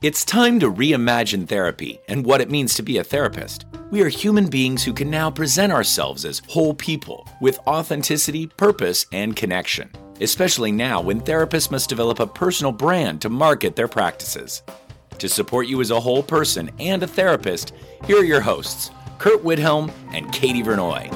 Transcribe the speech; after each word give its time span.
It's 0.00 0.24
time 0.24 0.60
to 0.60 0.70
reimagine 0.70 1.48
therapy 1.48 1.98
and 2.08 2.24
what 2.24 2.40
it 2.40 2.52
means 2.52 2.74
to 2.74 2.84
be 2.84 2.98
a 2.98 3.02
therapist. 3.02 3.66
We 3.90 4.00
are 4.02 4.08
human 4.08 4.46
beings 4.46 4.84
who 4.84 4.92
can 4.92 5.10
now 5.10 5.28
present 5.28 5.72
ourselves 5.72 6.24
as 6.24 6.40
whole 6.46 6.72
people 6.72 7.28
with 7.40 7.58
authenticity, 7.66 8.46
purpose, 8.46 9.06
and 9.10 9.34
connection, 9.34 9.90
especially 10.20 10.70
now 10.70 11.00
when 11.00 11.20
therapists 11.20 11.72
must 11.72 11.88
develop 11.88 12.20
a 12.20 12.28
personal 12.28 12.70
brand 12.70 13.20
to 13.22 13.28
market 13.28 13.74
their 13.74 13.88
practices. 13.88 14.62
To 15.18 15.28
support 15.28 15.66
you 15.66 15.80
as 15.80 15.90
a 15.90 15.98
whole 15.98 16.22
person 16.22 16.70
and 16.78 17.02
a 17.02 17.08
therapist, 17.08 17.72
here 18.04 18.20
are 18.20 18.24
your 18.24 18.40
hosts, 18.40 18.92
Curt 19.18 19.42
Widhalm 19.42 19.90
and 20.12 20.32
Katie 20.32 20.62
Vernoy. 20.62 21.12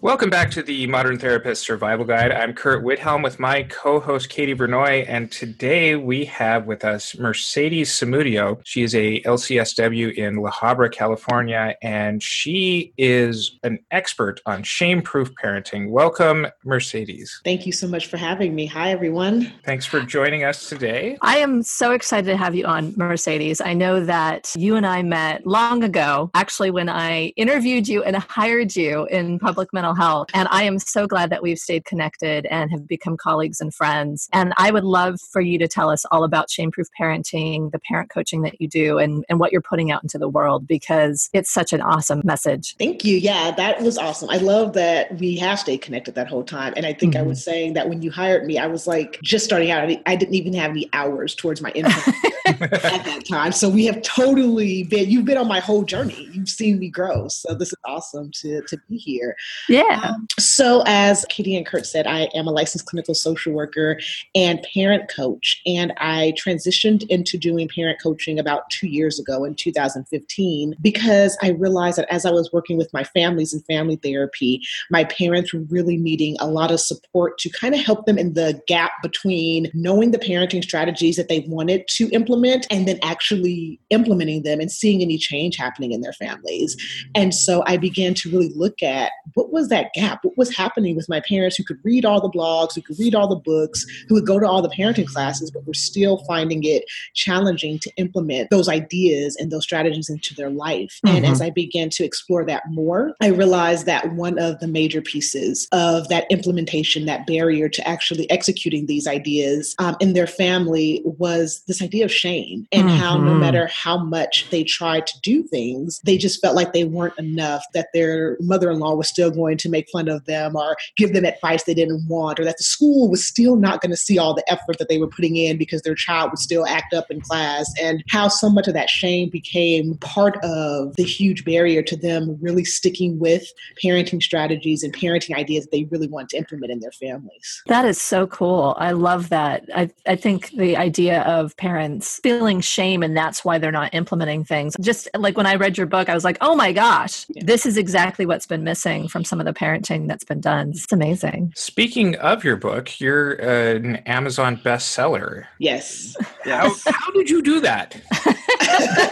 Welcome 0.00 0.30
back 0.30 0.52
to 0.52 0.62
the 0.62 0.86
Modern 0.86 1.18
Therapist 1.18 1.64
Survival 1.64 2.04
Guide. 2.04 2.30
I'm 2.30 2.54
Curt 2.54 2.84
Widhalm 2.84 3.24
with 3.24 3.40
my 3.40 3.64
co-host 3.64 4.28
Katie 4.28 4.54
Vernoy, 4.54 5.04
and 5.08 5.30
today 5.32 5.96
we 5.96 6.24
have 6.26 6.66
with 6.66 6.84
us 6.84 7.18
Mercedes 7.18 7.90
Samudio. 7.90 8.60
She 8.62 8.84
is 8.84 8.94
a 8.94 9.20
LCSW 9.22 10.14
in 10.14 10.36
La 10.36 10.52
Habra, 10.52 10.92
California, 10.92 11.74
and 11.82 12.22
she 12.22 12.92
is 12.96 13.58
an 13.64 13.80
expert 13.90 14.40
on 14.46 14.62
shame-proof 14.62 15.32
parenting. 15.34 15.90
Welcome, 15.90 16.46
Mercedes. 16.64 17.40
Thank 17.42 17.66
you 17.66 17.72
so 17.72 17.88
much 17.88 18.06
for 18.06 18.18
having 18.18 18.54
me. 18.54 18.66
Hi, 18.66 18.92
everyone. 18.92 19.52
Thanks 19.64 19.84
for 19.84 19.98
joining 19.98 20.44
us 20.44 20.68
today. 20.68 21.18
I 21.22 21.38
am 21.38 21.60
so 21.64 21.90
excited 21.90 22.28
to 22.28 22.36
have 22.36 22.54
you 22.54 22.66
on, 22.66 22.94
Mercedes. 22.96 23.60
I 23.60 23.74
know 23.74 24.04
that 24.04 24.54
you 24.56 24.76
and 24.76 24.86
I 24.86 25.02
met 25.02 25.44
long 25.44 25.82
ago, 25.82 26.30
actually, 26.34 26.70
when 26.70 26.88
I 26.88 27.32
interviewed 27.34 27.88
you 27.88 28.04
and 28.04 28.14
hired 28.14 28.76
you 28.76 29.04
in 29.06 29.40
public 29.40 29.72
mental 29.72 29.87
mental 29.88 30.04
health. 30.04 30.28
And 30.34 30.48
I 30.50 30.64
am 30.64 30.78
so 30.78 31.06
glad 31.06 31.30
that 31.30 31.42
we've 31.42 31.58
stayed 31.58 31.84
connected 31.84 32.46
and 32.50 32.70
have 32.70 32.86
become 32.86 33.16
colleagues 33.16 33.60
and 33.60 33.74
friends. 33.74 34.28
And 34.32 34.52
I 34.56 34.70
would 34.70 34.84
love 34.84 35.20
for 35.32 35.40
you 35.40 35.58
to 35.58 35.68
tell 35.68 35.90
us 35.90 36.04
all 36.10 36.24
about 36.24 36.50
shame 36.50 36.70
proof 36.70 36.88
parenting, 36.98 37.70
the 37.72 37.78
parent 37.78 38.10
coaching 38.10 38.42
that 38.42 38.60
you 38.60 38.68
do, 38.68 38.98
and, 38.98 39.24
and 39.28 39.38
what 39.40 39.52
you're 39.52 39.62
putting 39.62 39.90
out 39.90 40.02
into 40.02 40.18
the 40.18 40.28
world 40.28 40.66
because 40.66 41.28
it's 41.32 41.52
such 41.52 41.72
an 41.72 41.80
awesome 41.80 42.20
message. 42.24 42.76
Thank 42.78 43.04
you. 43.04 43.16
Yeah, 43.16 43.52
that 43.52 43.80
was 43.80 43.98
awesome. 43.98 44.30
I 44.30 44.38
love 44.38 44.74
that 44.74 45.18
we 45.18 45.36
have 45.36 45.58
stayed 45.58 45.78
connected 45.78 46.14
that 46.14 46.28
whole 46.28 46.44
time. 46.44 46.74
And 46.76 46.86
I 46.86 46.92
think 46.92 47.14
mm-hmm. 47.14 47.24
I 47.24 47.26
was 47.26 47.42
saying 47.42 47.74
that 47.74 47.88
when 47.88 48.02
you 48.02 48.10
hired 48.10 48.44
me, 48.44 48.58
I 48.58 48.66
was 48.66 48.86
like 48.86 49.18
just 49.22 49.44
starting 49.44 49.70
out. 49.70 49.88
I 50.06 50.16
didn't 50.16 50.34
even 50.34 50.52
have 50.54 50.70
any 50.70 50.88
hours 50.92 51.34
towards 51.34 51.60
my 51.60 51.70
intern 51.70 52.14
at 52.46 52.70
that 52.72 53.24
time. 53.28 53.52
So 53.52 53.68
we 53.68 53.86
have 53.86 54.02
totally 54.02 54.84
been, 54.84 55.10
you've 55.10 55.24
been 55.24 55.38
on 55.38 55.48
my 55.48 55.60
whole 55.60 55.82
journey. 55.82 56.28
You've 56.32 56.48
seen 56.48 56.78
me 56.78 56.88
grow. 56.88 57.28
So 57.28 57.54
this 57.54 57.68
is 57.68 57.78
awesome 57.86 58.30
to, 58.40 58.62
to 58.62 58.78
be 58.88 58.96
here. 58.96 59.36
Yeah. 59.68 59.77
Yeah. 59.78 60.00
Um, 60.02 60.26
so, 60.38 60.82
as 60.86 61.24
Katie 61.28 61.56
and 61.56 61.64
Curt 61.64 61.86
said, 61.86 62.06
I 62.06 62.22
am 62.34 62.48
a 62.48 62.50
licensed 62.50 62.86
clinical 62.86 63.14
social 63.14 63.52
worker 63.52 64.00
and 64.34 64.64
parent 64.74 65.10
coach. 65.14 65.60
And 65.66 65.92
I 65.98 66.34
transitioned 66.36 67.06
into 67.08 67.38
doing 67.38 67.68
parent 67.68 68.00
coaching 68.02 68.38
about 68.38 68.68
two 68.70 68.88
years 68.88 69.20
ago 69.20 69.44
in 69.44 69.54
2015 69.54 70.74
because 70.80 71.38
I 71.42 71.50
realized 71.50 71.98
that 71.98 72.12
as 72.12 72.26
I 72.26 72.30
was 72.30 72.50
working 72.52 72.76
with 72.76 72.92
my 72.92 73.04
families 73.04 73.54
in 73.54 73.60
family 73.62 73.96
therapy, 73.96 74.60
my 74.90 75.04
parents 75.04 75.52
were 75.52 75.62
really 75.68 75.96
needing 75.96 76.36
a 76.40 76.48
lot 76.48 76.72
of 76.72 76.80
support 76.80 77.38
to 77.38 77.50
kind 77.50 77.74
of 77.74 77.80
help 77.80 78.06
them 78.06 78.18
in 78.18 78.34
the 78.34 78.60
gap 78.66 78.92
between 79.02 79.70
knowing 79.74 80.10
the 80.10 80.18
parenting 80.18 80.62
strategies 80.62 81.16
that 81.16 81.28
they 81.28 81.40
wanted 81.48 81.86
to 81.88 82.08
implement 82.10 82.66
and 82.70 82.88
then 82.88 82.98
actually 83.02 83.80
implementing 83.90 84.42
them 84.42 84.60
and 84.60 84.72
seeing 84.72 85.02
any 85.02 85.18
change 85.18 85.56
happening 85.56 85.92
in 85.92 86.00
their 86.00 86.12
families. 86.14 86.76
And 87.14 87.32
so 87.34 87.62
I 87.66 87.76
began 87.76 88.14
to 88.14 88.30
really 88.30 88.52
look 88.54 88.82
at 88.82 89.12
what 89.34 89.52
was 89.52 89.67
that 89.68 89.92
gap? 89.94 90.20
What 90.22 90.36
was 90.36 90.54
happening 90.54 90.96
with 90.96 91.08
my 91.08 91.20
parents 91.20 91.56
who 91.56 91.64
could 91.64 91.78
read 91.84 92.04
all 92.04 92.20
the 92.20 92.30
blogs, 92.30 92.74
who 92.74 92.82
could 92.82 92.98
read 92.98 93.14
all 93.14 93.28
the 93.28 93.36
books, 93.36 93.84
who 94.08 94.14
would 94.14 94.26
go 94.26 94.38
to 94.38 94.46
all 94.46 94.62
the 94.62 94.68
parenting 94.68 95.06
classes, 95.06 95.50
but 95.50 95.66
were 95.66 95.74
still 95.74 96.24
finding 96.26 96.64
it 96.64 96.84
challenging 97.14 97.78
to 97.80 97.90
implement 97.96 98.50
those 98.50 98.68
ideas 98.68 99.36
and 99.36 99.50
those 99.50 99.64
strategies 99.64 100.08
into 100.08 100.34
their 100.34 100.50
life? 100.50 100.98
Mm-hmm. 101.04 101.16
And 101.16 101.26
as 101.26 101.40
I 101.40 101.50
began 101.50 101.90
to 101.90 102.04
explore 102.04 102.44
that 102.46 102.62
more, 102.70 103.14
I 103.20 103.28
realized 103.28 103.86
that 103.86 104.12
one 104.14 104.38
of 104.38 104.58
the 104.60 104.68
major 104.68 105.02
pieces 105.02 105.68
of 105.72 106.08
that 106.08 106.26
implementation, 106.30 107.06
that 107.06 107.26
barrier 107.26 107.68
to 107.68 107.88
actually 107.88 108.30
executing 108.30 108.86
these 108.86 109.06
ideas 109.06 109.74
um, 109.78 109.96
in 110.00 110.12
their 110.12 110.26
family 110.26 111.02
was 111.04 111.62
this 111.66 111.82
idea 111.82 112.04
of 112.04 112.12
shame 112.12 112.66
and 112.72 112.88
mm-hmm. 112.88 112.96
how 112.96 113.18
no 113.18 113.34
matter 113.34 113.66
how 113.66 113.98
much 113.98 114.48
they 114.50 114.64
tried 114.64 115.06
to 115.06 115.20
do 115.20 115.42
things, 115.42 116.00
they 116.04 116.16
just 116.16 116.40
felt 116.40 116.56
like 116.56 116.72
they 116.72 116.84
weren't 116.84 117.18
enough, 117.18 117.64
that 117.74 117.88
their 117.92 118.36
mother 118.40 118.70
in 118.70 118.78
law 118.78 118.94
was 118.94 119.08
still 119.08 119.30
going 119.30 119.57
to 119.58 119.68
make 119.68 119.88
fun 119.90 120.08
of 120.08 120.24
them 120.26 120.56
or 120.56 120.76
give 120.96 121.12
them 121.12 121.24
advice 121.24 121.64
they 121.64 121.74
didn't 121.74 122.06
want, 122.08 122.38
or 122.38 122.44
that 122.44 122.58
the 122.58 122.64
school 122.64 123.10
was 123.10 123.26
still 123.26 123.56
not 123.56 123.80
going 123.80 123.90
to 123.90 123.96
see 123.96 124.18
all 124.18 124.34
the 124.34 124.50
effort 124.50 124.78
that 124.78 124.88
they 124.88 124.98
were 124.98 125.08
putting 125.08 125.36
in 125.36 125.56
because 125.56 125.82
their 125.82 125.94
child 125.94 126.30
would 126.30 126.38
still 126.38 126.66
act 126.66 126.94
up 126.94 127.10
in 127.10 127.20
class, 127.20 127.72
and 127.80 128.02
how 128.08 128.28
so 128.28 128.48
much 128.48 128.68
of 128.68 128.74
that 128.74 128.90
shame 128.90 129.28
became 129.30 129.96
part 129.98 130.36
of 130.44 130.94
the 130.96 131.04
huge 131.04 131.44
barrier 131.44 131.82
to 131.82 131.96
them 131.96 132.38
really 132.40 132.64
sticking 132.64 133.18
with 133.18 133.44
parenting 133.82 134.22
strategies 134.22 134.82
and 134.82 134.94
parenting 134.96 135.36
ideas 135.36 135.64
that 135.64 135.72
they 135.72 135.84
really 135.84 136.08
want 136.08 136.28
to 136.30 136.36
implement 136.36 136.72
in 136.72 136.80
their 136.80 136.92
families. 136.92 137.62
That 137.66 137.84
is 137.84 138.00
so 138.00 138.26
cool. 138.26 138.76
I 138.78 138.92
love 138.92 139.28
that. 139.30 139.64
I, 139.74 139.90
I 140.06 140.16
think 140.16 140.50
the 140.50 140.76
idea 140.76 141.22
of 141.22 141.56
parents 141.56 142.20
feeling 142.22 142.60
shame 142.60 143.02
and 143.02 143.16
that's 143.16 143.44
why 143.44 143.58
they're 143.58 143.72
not 143.72 143.94
implementing 143.94 144.44
things. 144.44 144.76
Just 144.80 145.08
like 145.16 145.36
when 145.36 145.46
I 145.46 145.54
read 145.56 145.76
your 145.76 145.86
book, 145.86 146.08
I 146.08 146.14
was 146.14 146.24
like, 146.24 146.38
oh 146.40 146.54
my 146.54 146.72
gosh, 146.72 147.26
yeah. 147.28 147.42
this 147.44 147.66
is 147.66 147.76
exactly 147.76 148.26
what's 148.26 148.46
been 148.46 148.64
missing 148.64 149.08
from 149.08 149.24
some 149.24 149.40
of 149.40 149.46
the 149.46 149.47
parenting 149.52 150.08
that's 150.08 150.24
been 150.24 150.40
done. 150.40 150.70
It's 150.70 150.92
amazing. 150.92 151.52
Speaking 151.56 152.16
of 152.16 152.44
your 152.44 152.56
book, 152.56 153.00
you're 153.00 153.32
an 153.34 153.96
Amazon 154.06 154.56
bestseller. 154.56 155.46
Yes. 155.58 156.16
yes. 156.44 156.84
How, 156.84 156.92
how 156.92 157.10
did 157.12 157.30
you 157.30 157.42
do 157.42 157.60
that? 157.60 158.00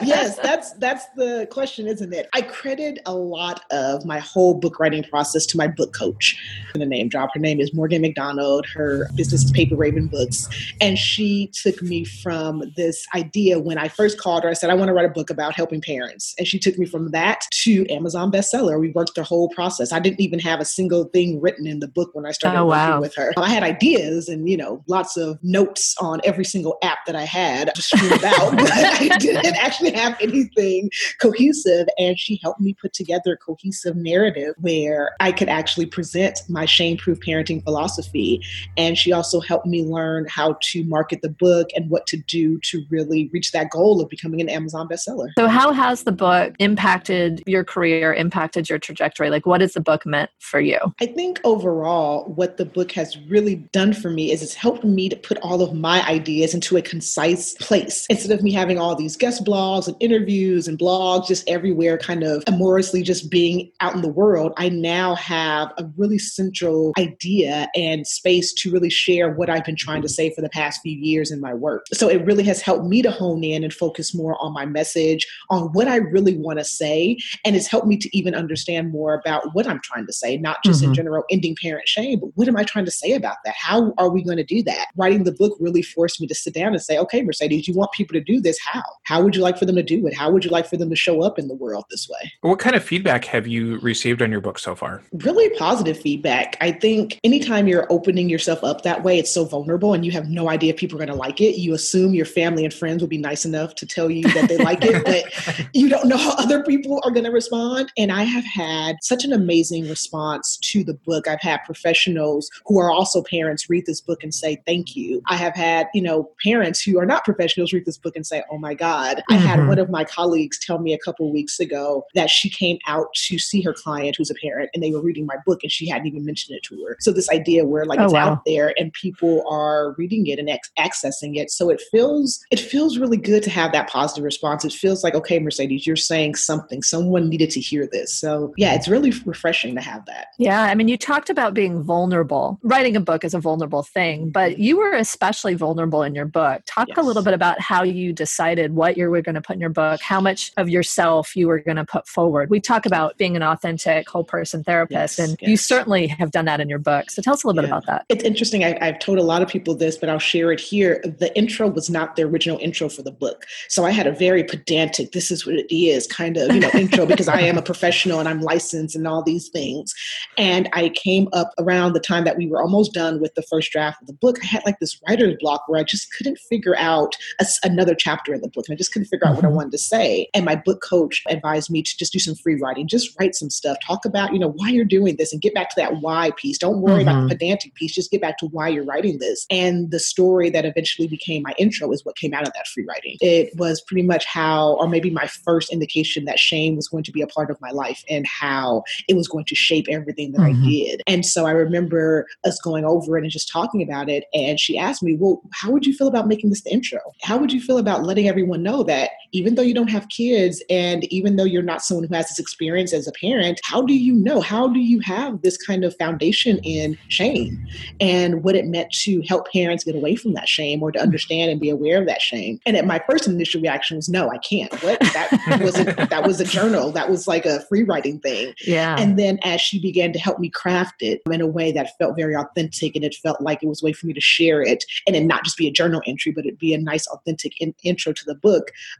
yes, 0.02 0.38
that's 0.38 0.72
that's 0.74 1.06
the 1.16 1.46
question, 1.50 1.86
isn't 1.86 2.12
it? 2.12 2.28
I 2.32 2.42
credit 2.42 2.98
a 3.04 3.14
lot 3.14 3.64
of 3.70 4.04
my 4.04 4.18
whole 4.18 4.54
book 4.54 4.80
writing 4.80 5.02
process 5.02 5.44
to 5.46 5.58
my 5.58 5.66
book 5.66 5.92
coach. 5.94 6.36
The 6.74 6.86
name 6.86 7.08
drop. 7.08 7.30
Her 7.34 7.40
name 7.40 7.60
is 7.60 7.74
Morgan 7.74 8.02
McDonald. 8.02 8.66
Her 8.66 9.08
business 9.14 9.44
is 9.44 9.50
Paper 9.50 9.76
Raven 9.76 10.06
Books, 10.06 10.48
and 10.80 10.98
she 10.98 11.48
took 11.48 11.82
me 11.82 12.04
from 12.04 12.72
this 12.76 13.06
idea 13.14 13.58
when 13.58 13.78
I 13.78 13.88
first 13.88 14.18
called 14.18 14.44
her. 14.44 14.50
I 14.50 14.54
said 14.54 14.70
I 14.70 14.74
want 14.74 14.88
to 14.88 14.94
write 14.94 15.04
a 15.04 15.10
book 15.10 15.28
about 15.28 15.54
helping 15.54 15.80
parents, 15.80 16.34
and 16.38 16.48
she 16.48 16.58
took 16.58 16.78
me 16.78 16.86
from 16.86 17.10
that 17.10 17.42
to 17.62 17.86
Amazon 17.88 18.30
bestseller. 18.32 18.80
We 18.80 18.90
worked 18.90 19.16
the 19.16 19.24
whole 19.24 19.48
process. 19.50 19.92
I 19.92 19.98
didn't 19.98 20.20
even 20.20 20.38
have 20.40 20.60
a 20.60 20.64
single 20.64 21.04
thing 21.04 21.40
written 21.40 21.66
in 21.66 21.80
the 21.80 21.88
book 21.88 22.10
when 22.14 22.24
I 22.24 22.32
started 22.32 22.60
oh, 22.60 22.66
working 22.66 22.80
wow. 22.80 23.00
with 23.00 23.14
her. 23.16 23.32
I 23.36 23.50
had 23.50 23.62
ideas 23.62 24.28
and 24.28 24.48
you 24.48 24.56
know 24.56 24.82
lots 24.86 25.16
of 25.16 25.38
notes 25.42 25.94
on 26.00 26.20
every 26.24 26.44
single 26.44 26.78
app 26.82 27.04
that 27.06 27.16
I 27.16 27.24
had 27.24 27.74
to 27.74 27.82
stream 27.82 28.12
out, 28.12 28.52
but 28.56 28.70
I 28.72 29.18
didn't 29.42 29.56
actually 29.56 29.92
have 29.92 30.16
anything 30.20 30.90
cohesive. 31.20 31.86
And 31.98 32.18
she 32.18 32.40
helped 32.42 32.60
me 32.60 32.74
put 32.74 32.92
together 32.92 33.34
a 33.34 33.36
cohesive 33.36 33.96
narrative 33.96 34.54
where 34.58 35.12
I 35.20 35.32
could 35.32 35.48
actually 35.48 35.86
present 35.86 36.40
my 36.48 36.64
shame 36.64 36.96
proof 36.96 37.20
parenting 37.20 37.62
philosophy. 37.62 38.42
And 38.76 38.98
she 38.98 39.12
also 39.12 39.40
helped 39.40 39.66
me 39.66 39.84
learn 39.84 40.26
how 40.28 40.58
to 40.60 40.84
market 40.84 41.22
the 41.22 41.30
book 41.30 41.68
and 41.76 41.88
what 41.90 42.06
to 42.08 42.16
do 42.16 42.58
to 42.64 42.82
really 42.90 43.30
reach 43.32 43.52
that 43.52 43.70
goal 43.70 44.00
of 44.00 44.08
becoming 44.08 44.40
an 44.40 44.48
Amazon 44.48 44.88
bestseller. 44.88 45.28
So, 45.38 45.46
how 45.46 45.72
has 45.72 46.02
the 46.02 46.12
book 46.12 46.54
impacted 46.58 47.42
your 47.46 47.64
career, 47.64 48.12
impacted 48.12 48.68
your 48.68 48.78
trajectory? 48.78 49.30
Like, 49.30 49.46
what 49.46 49.60
has 49.60 49.74
the 49.74 49.80
book 49.80 50.04
meant? 50.04 50.16
meant 50.16 50.30
for 50.38 50.60
you? 50.60 50.78
I 51.00 51.06
think 51.06 51.40
overall, 51.44 52.24
what 52.34 52.56
the 52.56 52.64
book 52.64 52.92
has 52.92 53.18
really 53.28 53.56
done 53.72 53.92
for 53.92 54.10
me 54.10 54.32
is 54.32 54.42
it's 54.42 54.54
helped 54.54 54.84
me 54.84 55.08
to 55.08 55.16
put 55.16 55.38
all 55.38 55.62
of 55.62 55.74
my 55.74 56.02
ideas 56.06 56.54
into 56.54 56.76
a 56.76 56.82
concise 56.82 57.54
place 57.54 58.06
instead 58.08 58.32
of 58.32 58.42
me 58.42 58.52
having 58.52 58.78
all 58.78 58.94
these 58.94 59.15
guest 59.18 59.44
blogs 59.44 59.86
and 59.86 59.96
interviews 60.00 60.68
and 60.68 60.78
blogs 60.78 61.28
just 61.28 61.48
everywhere, 61.48 61.98
kind 61.98 62.22
of 62.22 62.42
amorously 62.46 63.02
just 63.02 63.30
being 63.30 63.70
out 63.80 63.94
in 63.94 64.02
the 64.02 64.08
world. 64.08 64.52
I 64.56 64.68
now 64.68 65.14
have 65.16 65.72
a 65.78 65.84
really 65.96 66.18
central 66.18 66.92
idea 66.98 67.68
and 67.74 68.06
space 68.06 68.52
to 68.54 68.70
really 68.70 68.90
share 68.90 69.30
what 69.30 69.50
I've 69.50 69.64
been 69.64 69.76
trying 69.76 70.02
to 70.02 70.08
say 70.08 70.34
for 70.34 70.40
the 70.40 70.48
past 70.48 70.80
few 70.82 70.96
years 70.96 71.30
in 71.30 71.40
my 71.40 71.54
work. 71.54 71.86
So 71.92 72.08
it 72.08 72.24
really 72.24 72.44
has 72.44 72.60
helped 72.60 72.86
me 72.86 73.02
to 73.02 73.10
hone 73.10 73.44
in 73.44 73.64
and 73.64 73.72
focus 73.72 74.14
more 74.14 74.36
on 74.40 74.52
my 74.52 74.66
message, 74.66 75.26
on 75.50 75.68
what 75.72 75.88
I 75.88 75.96
really 75.96 76.36
want 76.36 76.58
to 76.58 76.64
say. 76.64 77.18
And 77.44 77.56
it's 77.56 77.66
helped 77.66 77.86
me 77.86 77.96
to 77.98 78.16
even 78.16 78.34
understand 78.34 78.90
more 78.90 79.14
about 79.14 79.54
what 79.54 79.66
I'm 79.66 79.80
trying 79.82 80.06
to 80.06 80.12
say, 80.12 80.36
not 80.36 80.62
just 80.64 80.80
mm-hmm. 80.80 80.90
in 80.90 80.94
general 80.94 81.24
ending 81.30 81.56
parent 81.60 81.88
shame, 81.88 82.20
but 82.20 82.30
what 82.34 82.48
am 82.48 82.56
I 82.56 82.64
trying 82.64 82.84
to 82.84 82.90
say 82.90 83.12
about 83.12 83.36
that? 83.44 83.54
How 83.58 83.92
are 83.98 84.10
we 84.10 84.22
going 84.22 84.36
to 84.38 84.44
do 84.44 84.62
that? 84.64 84.88
Writing 84.96 85.24
the 85.24 85.32
book 85.32 85.56
really 85.60 85.82
forced 85.82 86.20
me 86.20 86.26
to 86.26 86.34
sit 86.34 86.54
down 86.54 86.68
and 86.68 86.82
say, 86.82 86.98
okay, 86.98 87.22
Mercedes, 87.22 87.68
you 87.68 87.74
want 87.74 87.92
people 87.92 88.14
to 88.14 88.20
do 88.20 88.40
this? 88.40 88.58
How? 88.64 88.82
How 89.06 89.22
would 89.22 89.36
you 89.36 89.40
like 89.40 89.56
for 89.56 89.64
them 89.64 89.76
to 89.76 89.84
do 89.84 90.04
it? 90.08 90.14
How 90.14 90.32
would 90.32 90.44
you 90.44 90.50
like 90.50 90.68
for 90.68 90.76
them 90.76 90.90
to 90.90 90.96
show 90.96 91.22
up 91.22 91.38
in 91.38 91.46
the 91.46 91.54
world 91.54 91.84
this 91.90 92.08
way? 92.08 92.32
What 92.40 92.58
kind 92.58 92.74
of 92.74 92.82
feedback 92.82 93.24
have 93.26 93.46
you 93.46 93.78
received 93.78 94.20
on 94.20 94.32
your 94.32 94.40
book 94.40 94.58
so 94.58 94.74
far? 94.74 95.00
Really 95.12 95.48
positive 95.56 95.96
feedback. 95.96 96.56
I 96.60 96.72
think 96.72 97.20
anytime 97.22 97.68
you're 97.68 97.86
opening 97.88 98.28
yourself 98.28 98.64
up 98.64 98.82
that 98.82 99.04
way, 99.04 99.16
it's 99.16 99.30
so 99.30 99.44
vulnerable 99.44 99.94
and 99.94 100.04
you 100.04 100.10
have 100.10 100.28
no 100.28 100.50
idea 100.50 100.72
if 100.72 100.76
people 100.76 100.96
are 100.96 101.06
going 101.06 101.16
to 101.16 101.22
like 101.22 101.40
it. 101.40 101.56
You 101.56 101.72
assume 101.72 102.14
your 102.14 102.26
family 102.26 102.64
and 102.64 102.74
friends 102.74 103.00
will 103.00 103.08
be 103.08 103.16
nice 103.16 103.44
enough 103.44 103.76
to 103.76 103.86
tell 103.86 104.10
you 104.10 104.24
that 104.24 104.48
they 104.48 104.58
like 104.58 104.80
it, 104.82 105.04
but 105.04 105.68
you 105.72 105.88
don't 105.88 106.08
know 106.08 106.16
how 106.16 106.34
other 106.36 106.64
people 106.64 107.00
are 107.04 107.12
going 107.12 107.26
to 107.26 107.30
respond. 107.30 107.92
And 107.96 108.10
I 108.10 108.24
have 108.24 108.44
had 108.44 108.96
such 109.02 109.24
an 109.24 109.32
amazing 109.32 109.88
response 109.88 110.56
to 110.72 110.82
the 110.82 110.94
book. 110.94 111.28
I've 111.28 111.40
had 111.40 111.58
professionals 111.58 112.50
who 112.66 112.80
are 112.80 112.90
also 112.90 113.22
parents 113.22 113.70
read 113.70 113.86
this 113.86 114.00
book 114.00 114.24
and 114.24 114.34
say, 114.34 114.60
thank 114.66 114.96
you. 114.96 115.22
I 115.28 115.36
have 115.36 115.54
had, 115.54 115.86
you 115.94 116.02
know, 116.02 116.32
parents 116.42 116.82
who 116.82 116.98
are 116.98 117.06
not 117.06 117.24
professionals 117.24 117.72
read 117.72 117.86
this 117.86 117.98
book 117.98 118.16
and 118.16 118.26
say, 118.26 118.42
oh 118.50 118.58
my 118.58 118.74
God. 118.74 118.95
Mm-hmm. 118.96 119.34
I 119.34 119.36
had 119.36 119.58
mm-hmm. 119.58 119.68
one 119.68 119.78
of 119.78 119.90
my 119.90 120.04
colleagues 120.04 120.58
tell 120.58 120.78
me 120.78 120.92
a 120.92 120.98
couple 120.98 121.32
weeks 121.32 121.60
ago 121.60 122.04
that 122.14 122.30
she 122.30 122.50
came 122.50 122.78
out 122.86 123.08
to 123.28 123.38
see 123.38 123.60
her 123.62 123.72
client 123.72 124.16
who's 124.16 124.30
a 124.30 124.34
parent 124.34 124.70
and 124.74 124.82
they 124.82 124.90
were 124.90 125.00
reading 125.00 125.26
my 125.26 125.36
book 125.44 125.60
and 125.62 125.72
she 125.72 125.88
hadn't 125.88 126.06
even 126.06 126.24
mentioned 126.24 126.56
it 126.56 126.62
to 126.64 126.82
her. 126.84 126.96
So 127.00 127.12
this 127.12 127.30
idea 127.30 127.64
where 127.64 127.84
like 127.84 127.98
oh, 127.98 128.04
it's 128.04 128.12
wow. 128.12 128.32
out 128.32 128.44
there 128.44 128.72
and 128.78 128.92
people 128.92 129.44
are 129.48 129.94
reading 129.98 130.26
it 130.26 130.38
and 130.38 130.48
ex- 130.48 130.70
accessing 130.78 131.36
it. 131.36 131.50
So 131.50 131.70
it 131.70 131.80
feels 131.90 132.44
it 132.50 132.60
feels 132.60 132.98
really 132.98 133.16
good 133.16 133.42
to 133.44 133.50
have 133.50 133.72
that 133.72 133.88
positive 133.88 134.24
response. 134.24 134.64
It 134.64 134.72
feels 134.72 135.02
like, 135.02 135.14
okay, 135.14 135.38
Mercedes, 135.38 135.86
you're 135.86 135.96
saying 135.96 136.36
something. 136.36 136.82
Someone 136.82 137.28
needed 137.28 137.50
to 137.50 137.60
hear 137.60 137.88
this. 137.90 138.14
So 138.14 138.52
yeah, 138.56 138.74
it's 138.74 138.88
really 138.88 139.12
refreshing 139.24 139.74
to 139.74 139.80
have 139.80 140.06
that. 140.06 140.28
Yeah. 140.38 140.62
I 140.62 140.74
mean, 140.74 140.88
you 140.88 140.96
talked 140.96 141.30
about 141.30 141.54
being 141.54 141.82
vulnerable. 141.82 142.58
Writing 142.62 142.96
a 142.96 143.00
book 143.00 143.24
is 143.24 143.34
a 143.34 143.40
vulnerable 143.40 143.82
thing, 143.82 144.30
but 144.30 144.58
you 144.58 144.76
were 144.76 144.94
especially 144.94 145.54
vulnerable 145.54 146.02
in 146.02 146.14
your 146.14 146.26
book. 146.26 146.62
Talk 146.66 146.88
yes. 146.88 146.98
a 146.98 147.02
little 147.02 147.22
bit 147.22 147.34
about 147.34 147.60
how 147.60 147.82
you 147.82 148.12
decided 148.12 148.74
what 148.74 148.85
you 148.94 149.10
were 149.10 149.22
going 149.22 149.34
to 149.34 149.40
put 149.40 149.54
in 149.54 149.60
your 149.60 149.70
book, 149.70 150.00
how 150.02 150.20
much 150.20 150.52
of 150.56 150.68
yourself 150.68 151.34
you 151.36 151.48
were 151.48 151.60
going 151.60 151.76
to 151.76 151.84
put 151.84 152.06
forward. 152.06 152.50
We 152.50 152.60
talk 152.60 152.86
about 152.86 153.16
being 153.16 153.36
an 153.36 153.42
authentic 153.42 154.08
whole 154.08 154.24
person 154.24 154.62
therapist, 154.62 155.18
yes, 155.18 155.28
and 155.28 155.38
yes. 155.40 155.48
you 155.50 155.56
certainly 155.56 156.06
have 156.06 156.30
done 156.30 156.44
that 156.44 156.60
in 156.60 156.68
your 156.68 156.78
book. 156.78 157.10
So 157.10 157.22
tell 157.22 157.34
us 157.34 157.44
a 157.44 157.46
little 157.46 157.62
yeah. 157.62 157.68
bit 157.68 157.76
about 157.76 157.86
that. 157.86 158.04
It's 158.08 158.24
interesting. 158.24 158.64
I, 158.64 158.76
I've 158.80 158.98
told 158.98 159.18
a 159.18 159.22
lot 159.22 159.42
of 159.42 159.48
people 159.48 159.74
this, 159.74 159.96
but 159.96 160.08
I'll 160.08 160.18
share 160.18 160.52
it 160.52 160.60
here. 160.60 161.00
The 161.02 161.36
intro 161.36 161.68
was 161.68 161.88
not 161.88 162.16
the 162.16 162.22
original 162.22 162.58
intro 162.58 162.88
for 162.88 163.02
the 163.02 163.12
book. 163.12 163.46
So 163.68 163.84
I 163.84 163.90
had 163.90 164.06
a 164.06 164.12
very 164.12 164.44
pedantic, 164.44 165.12
this 165.12 165.30
is 165.30 165.46
what 165.46 165.54
it 165.54 165.74
is 165.74 166.06
kind 166.06 166.36
of, 166.36 166.52
you 166.54 166.60
know, 166.60 166.70
intro 166.74 167.06
because 167.16 167.28
I 167.28 167.40
am 167.40 167.58
a 167.58 167.62
professional 167.62 168.20
and 168.20 168.28
I'm 168.28 168.40
licensed 168.40 168.96
and 168.96 169.06
all 169.06 169.22
these 169.22 169.48
things. 169.48 169.94
And 170.36 170.68
I 170.72 170.90
came 170.90 171.28
up 171.32 171.52
around 171.58 171.92
the 171.92 172.00
time 172.00 172.24
that 172.24 172.36
we 172.36 172.46
were 172.46 172.60
almost 172.60 172.92
done 172.92 173.20
with 173.20 173.34
the 173.34 173.42
first 173.42 173.70
draft 173.70 174.02
of 174.02 174.06
the 174.06 174.14
book. 174.14 174.38
I 174.42 174.46
had 174.46 174.62
like 174.64 174.78
this 174.80 175.00
writer's 175.08 175.36
block 175.40 175.64
where 175.66 175.80
I 175.80 175.84
just 175.84 176.12
couldn't 176.12 176.38
figure 176.38 176.76
out 176.76 177.16
a, 177.40 177.46
another 177.62 177.94
chapter 177.94 178.34
in 178.34 178.40
the 178.40 178.48
book. 178.48 178.66
And 178.68 178.75
I 178.76 178.78
just 178.78 178.92
couldn't 178.92 179.06
figure 179.06 179.26
out 179.26 179.36
what 179.36 179.44
I 179.44 179.48
mm-hmm. 179.48 179.56
wanted 179.56 179.72
to 179.72 179.78
say. 179.78 180.28
And 180.34 180.44
my 180.44 180.54
book 180.54 180.82
coach 180.82 181.22
advised 181.30 181.70
me 181.70 181.82
to 181.82 181.96
just 181.96 182.12
do 182.12 182.18
some 182.18 182.34
free 182.34 182.56
writing, 182.60 182.86
just 182.86 183.18
write 183.18 183.34
some 183.34 183.48
stuff, 183.48 183.78
talk 183.82 184.04
about, 184.04 184.34
you 184.34 184.38
know, 184.38 184.50
why 184.50 184.68
you're 184.68 184.84
doing 184.84 185.16
this 185.16 185.32
and 185.32 185.40
get 185.40 185.54
back 185.54 185.70
to 185.70 185.76
that 185.76 186.02
why 186.02 186.32
piece. 186.36 186.58
Don't 186.58 186.82
worry 186.82 187.00
mm-hmm. 187.00 187.08
about 187.08 187.14
the 187.14 187.20
mm-hmm. 187.20 187.28
pedantic 187.28 187.74
piece, 187.74 187.94
just 187.94 188.10
get 188.10 188.20
back 188.20 188.36
to 188.38 188.46
why 188.48 188.68
you're 188.68 188.84
writing 188.84 189.18
this. 189.18 189.46
And 189.50 189.90
the 189.90 189.98
story 189.98 190.50
that 190.50 190.66
eventually 190.66 191.08
became 191.08 191.42
my 191.42 191.54
intro 191.56 191.90
is 191.90 192.04
what 192.04 192.16
came 192.16 192.34
out 192.34 192.46
of 192.46 192.52
that 192.52 192.66
free 192.66 192.84
writing. 192.86 193.16
It 193.22 193.56
was 193.56 193.80
pretty 193.80 194.02
much 194.02 194.26
how, 194.26 194.74
or 194.74 194.88
maybe 194.88 195.08
my 195.08 195.26
first 195.26 195.72
indication 195.72 196.26
that 196.26 196.38
shame 196.38 196.76
was 196.76 196.86
going 196.86 197.04
to 197.04 197.12
be 197.12 197.22
a 197.22 197.26
part 197.26 197.50
of 197.50 197.58
my 197.62 197.70
life 197.70 198.04
and 198.10 198.26
how 198.26 198.84
it 199.08 199.16
was 199.16 199.26
going 199.26 199.46
to 199.46 199.54
shape 199.54 199.86
everything 199.88 200.32
that 200.32 200.42
mm-hmm. 200.42 200.62
I 200.62 200.68
did. 200.68 201.02
And 201.06 201.24
so 201.24 201.46
I 201.46 201.52
remember 201.52 202.26
us 202.44 202.60
going 202.60 202.84
over 202.84 203.16
it 203.16 203.22
and 203.22 203.30
just 203.30 203.50
talking 203.50 203.82
about 203.82 204.10
it. 204.10 204.24
And 204.34 204.60
she 204.60 204.76
asked 204.76 205.02
me, 205.02 205.16
Well, 205.18 205.40
how 205.54 205.70
would 205.70 205.86
you 205.86 205.94
feel 205.94 206.08
about 206.08 206.28
making 206.28 206.50
this 206.50 206.66
the 206.66 206.72
intro? 206.72 207.00
How 207.22 207.38
would 207.38 207.52
you 207.52 207.60
feel 207.60 207.78
about 207.78 208.04
letting 208.04 208.28
everyone 208.28 208.62
know 208.66 208.82
that 208.82 209.10
even 209.32 209.54
though 209.54 209.62
you 209.62 209.74
don't 209.74 209.90
have 209.90 210.08
kids 210.08 210.62
and 210.70 211.04
even 211.12 211.36
though 211.36 211.44
you're 211.44 211.62
not 211.62 211.82
someone 211.82 212.06
who 212.06 212.14
has 212.14 212.28
this 212.28 212.38
experience 212.38 212.92
as 212.92 213.06
a 213.06 213.12
parent, 213.12 213.60
how 213.64 213.82
do 213.82 213.94
you 213.94 214.14
know? 214.14 214.40
How 214.40 214.66
do 214.68 214.80
you 214.80 215.00
have 215.00 215.42
this 215.42 215.56
kind 215.56 215.84
of 215.84 215.94
foundation 215.96 216.58
in 216.62 216.96
shame 217.08 217.66
and 218.00 218.42
what 218.42 218.56
it 218.56 218.66
meant 218.66 218.90
to 219.04 219.22
help 219.28 219.50
parents 219.52 219.84
get 219.84 219.94
away 219.94 220.16
from 220.16 220.32
that 220.34 220.48
shame 220.48 220.82
or 220.82 220.90
to 220.92 221.00
understand 221.00 221.50
and 221.50 221.60
be 221.60 221.70
aware 221.70 222.00
of 222.00 222.06
that 222.06 222.22
shame? 222.22 222.58
And 222.66 222.76
at 222.76 222.86
my 222.86 223.02
first 223.08 223.28
initial 223.28 223.60
reaction 223.60 223.96
was, 223.96 224.08
No, 224.08 224.30
I 224.30 224.38
can't. 224.38 224.72
What? 224.82 225.00
That 225.00 225.60
was 225.62 225.78
a, 225.78 225.84
that 226.10 226.26
was 226.26 226.40
a 226.40 226.44
journal. 226.44 226.90
That 226.90 227.10
was 227.10 227.28
like 227.28 227.44
a 227.44 227.60
free 227.66 227.82
writing 227.82 228.18
thing. 228.20 228.54
Yeah. 228.66 228.96
And 228.98 229.18
then 229.18 229.38
as 229.42 229.60
she 229.60 229.80
began 229.80 230.12
to 230.12 230.18
help 230.18 230.38
me 230.38 230.50
craft 230.50 231.02
it 231.02 231.22
in 231.30 231.40
a 231.40 231.46
way 231.46 231.72
that 231.72 231.96
felt 231.98 232.16
very 232.16 232.34
authentic 232.34 232.96
and 232.96 233.04
it 233.04 233.14
felt 233.14 233.40
like 233.40 233.62
it 233.62 233.66
was 233.66 233.82
a 233.82 233.86
way 233.86 233.92
for 233.92 234.06
me 234.06 234.14
to 234.14 234.20
share 234.20 234.62
it 234.62 234.84
and 235.06 235.14
it 235.14 235.24
not 235.24 235.44
just 235.44 235.56
be 235.56 235.68
a 235.68 235.72
journal 235.72 236.00
entry, 236.06 236.32
but 236.32 236.46
it'd 236.46 236.58
be 236.58 236.74
a 236.74 236.78
nice, 236.78 237.06
authentic 237.08 237.60
in- 237.60 237.74
intro 237.84 238.12
to 238.12 238.24
the 238.24 238.34
book, 238.34 238.45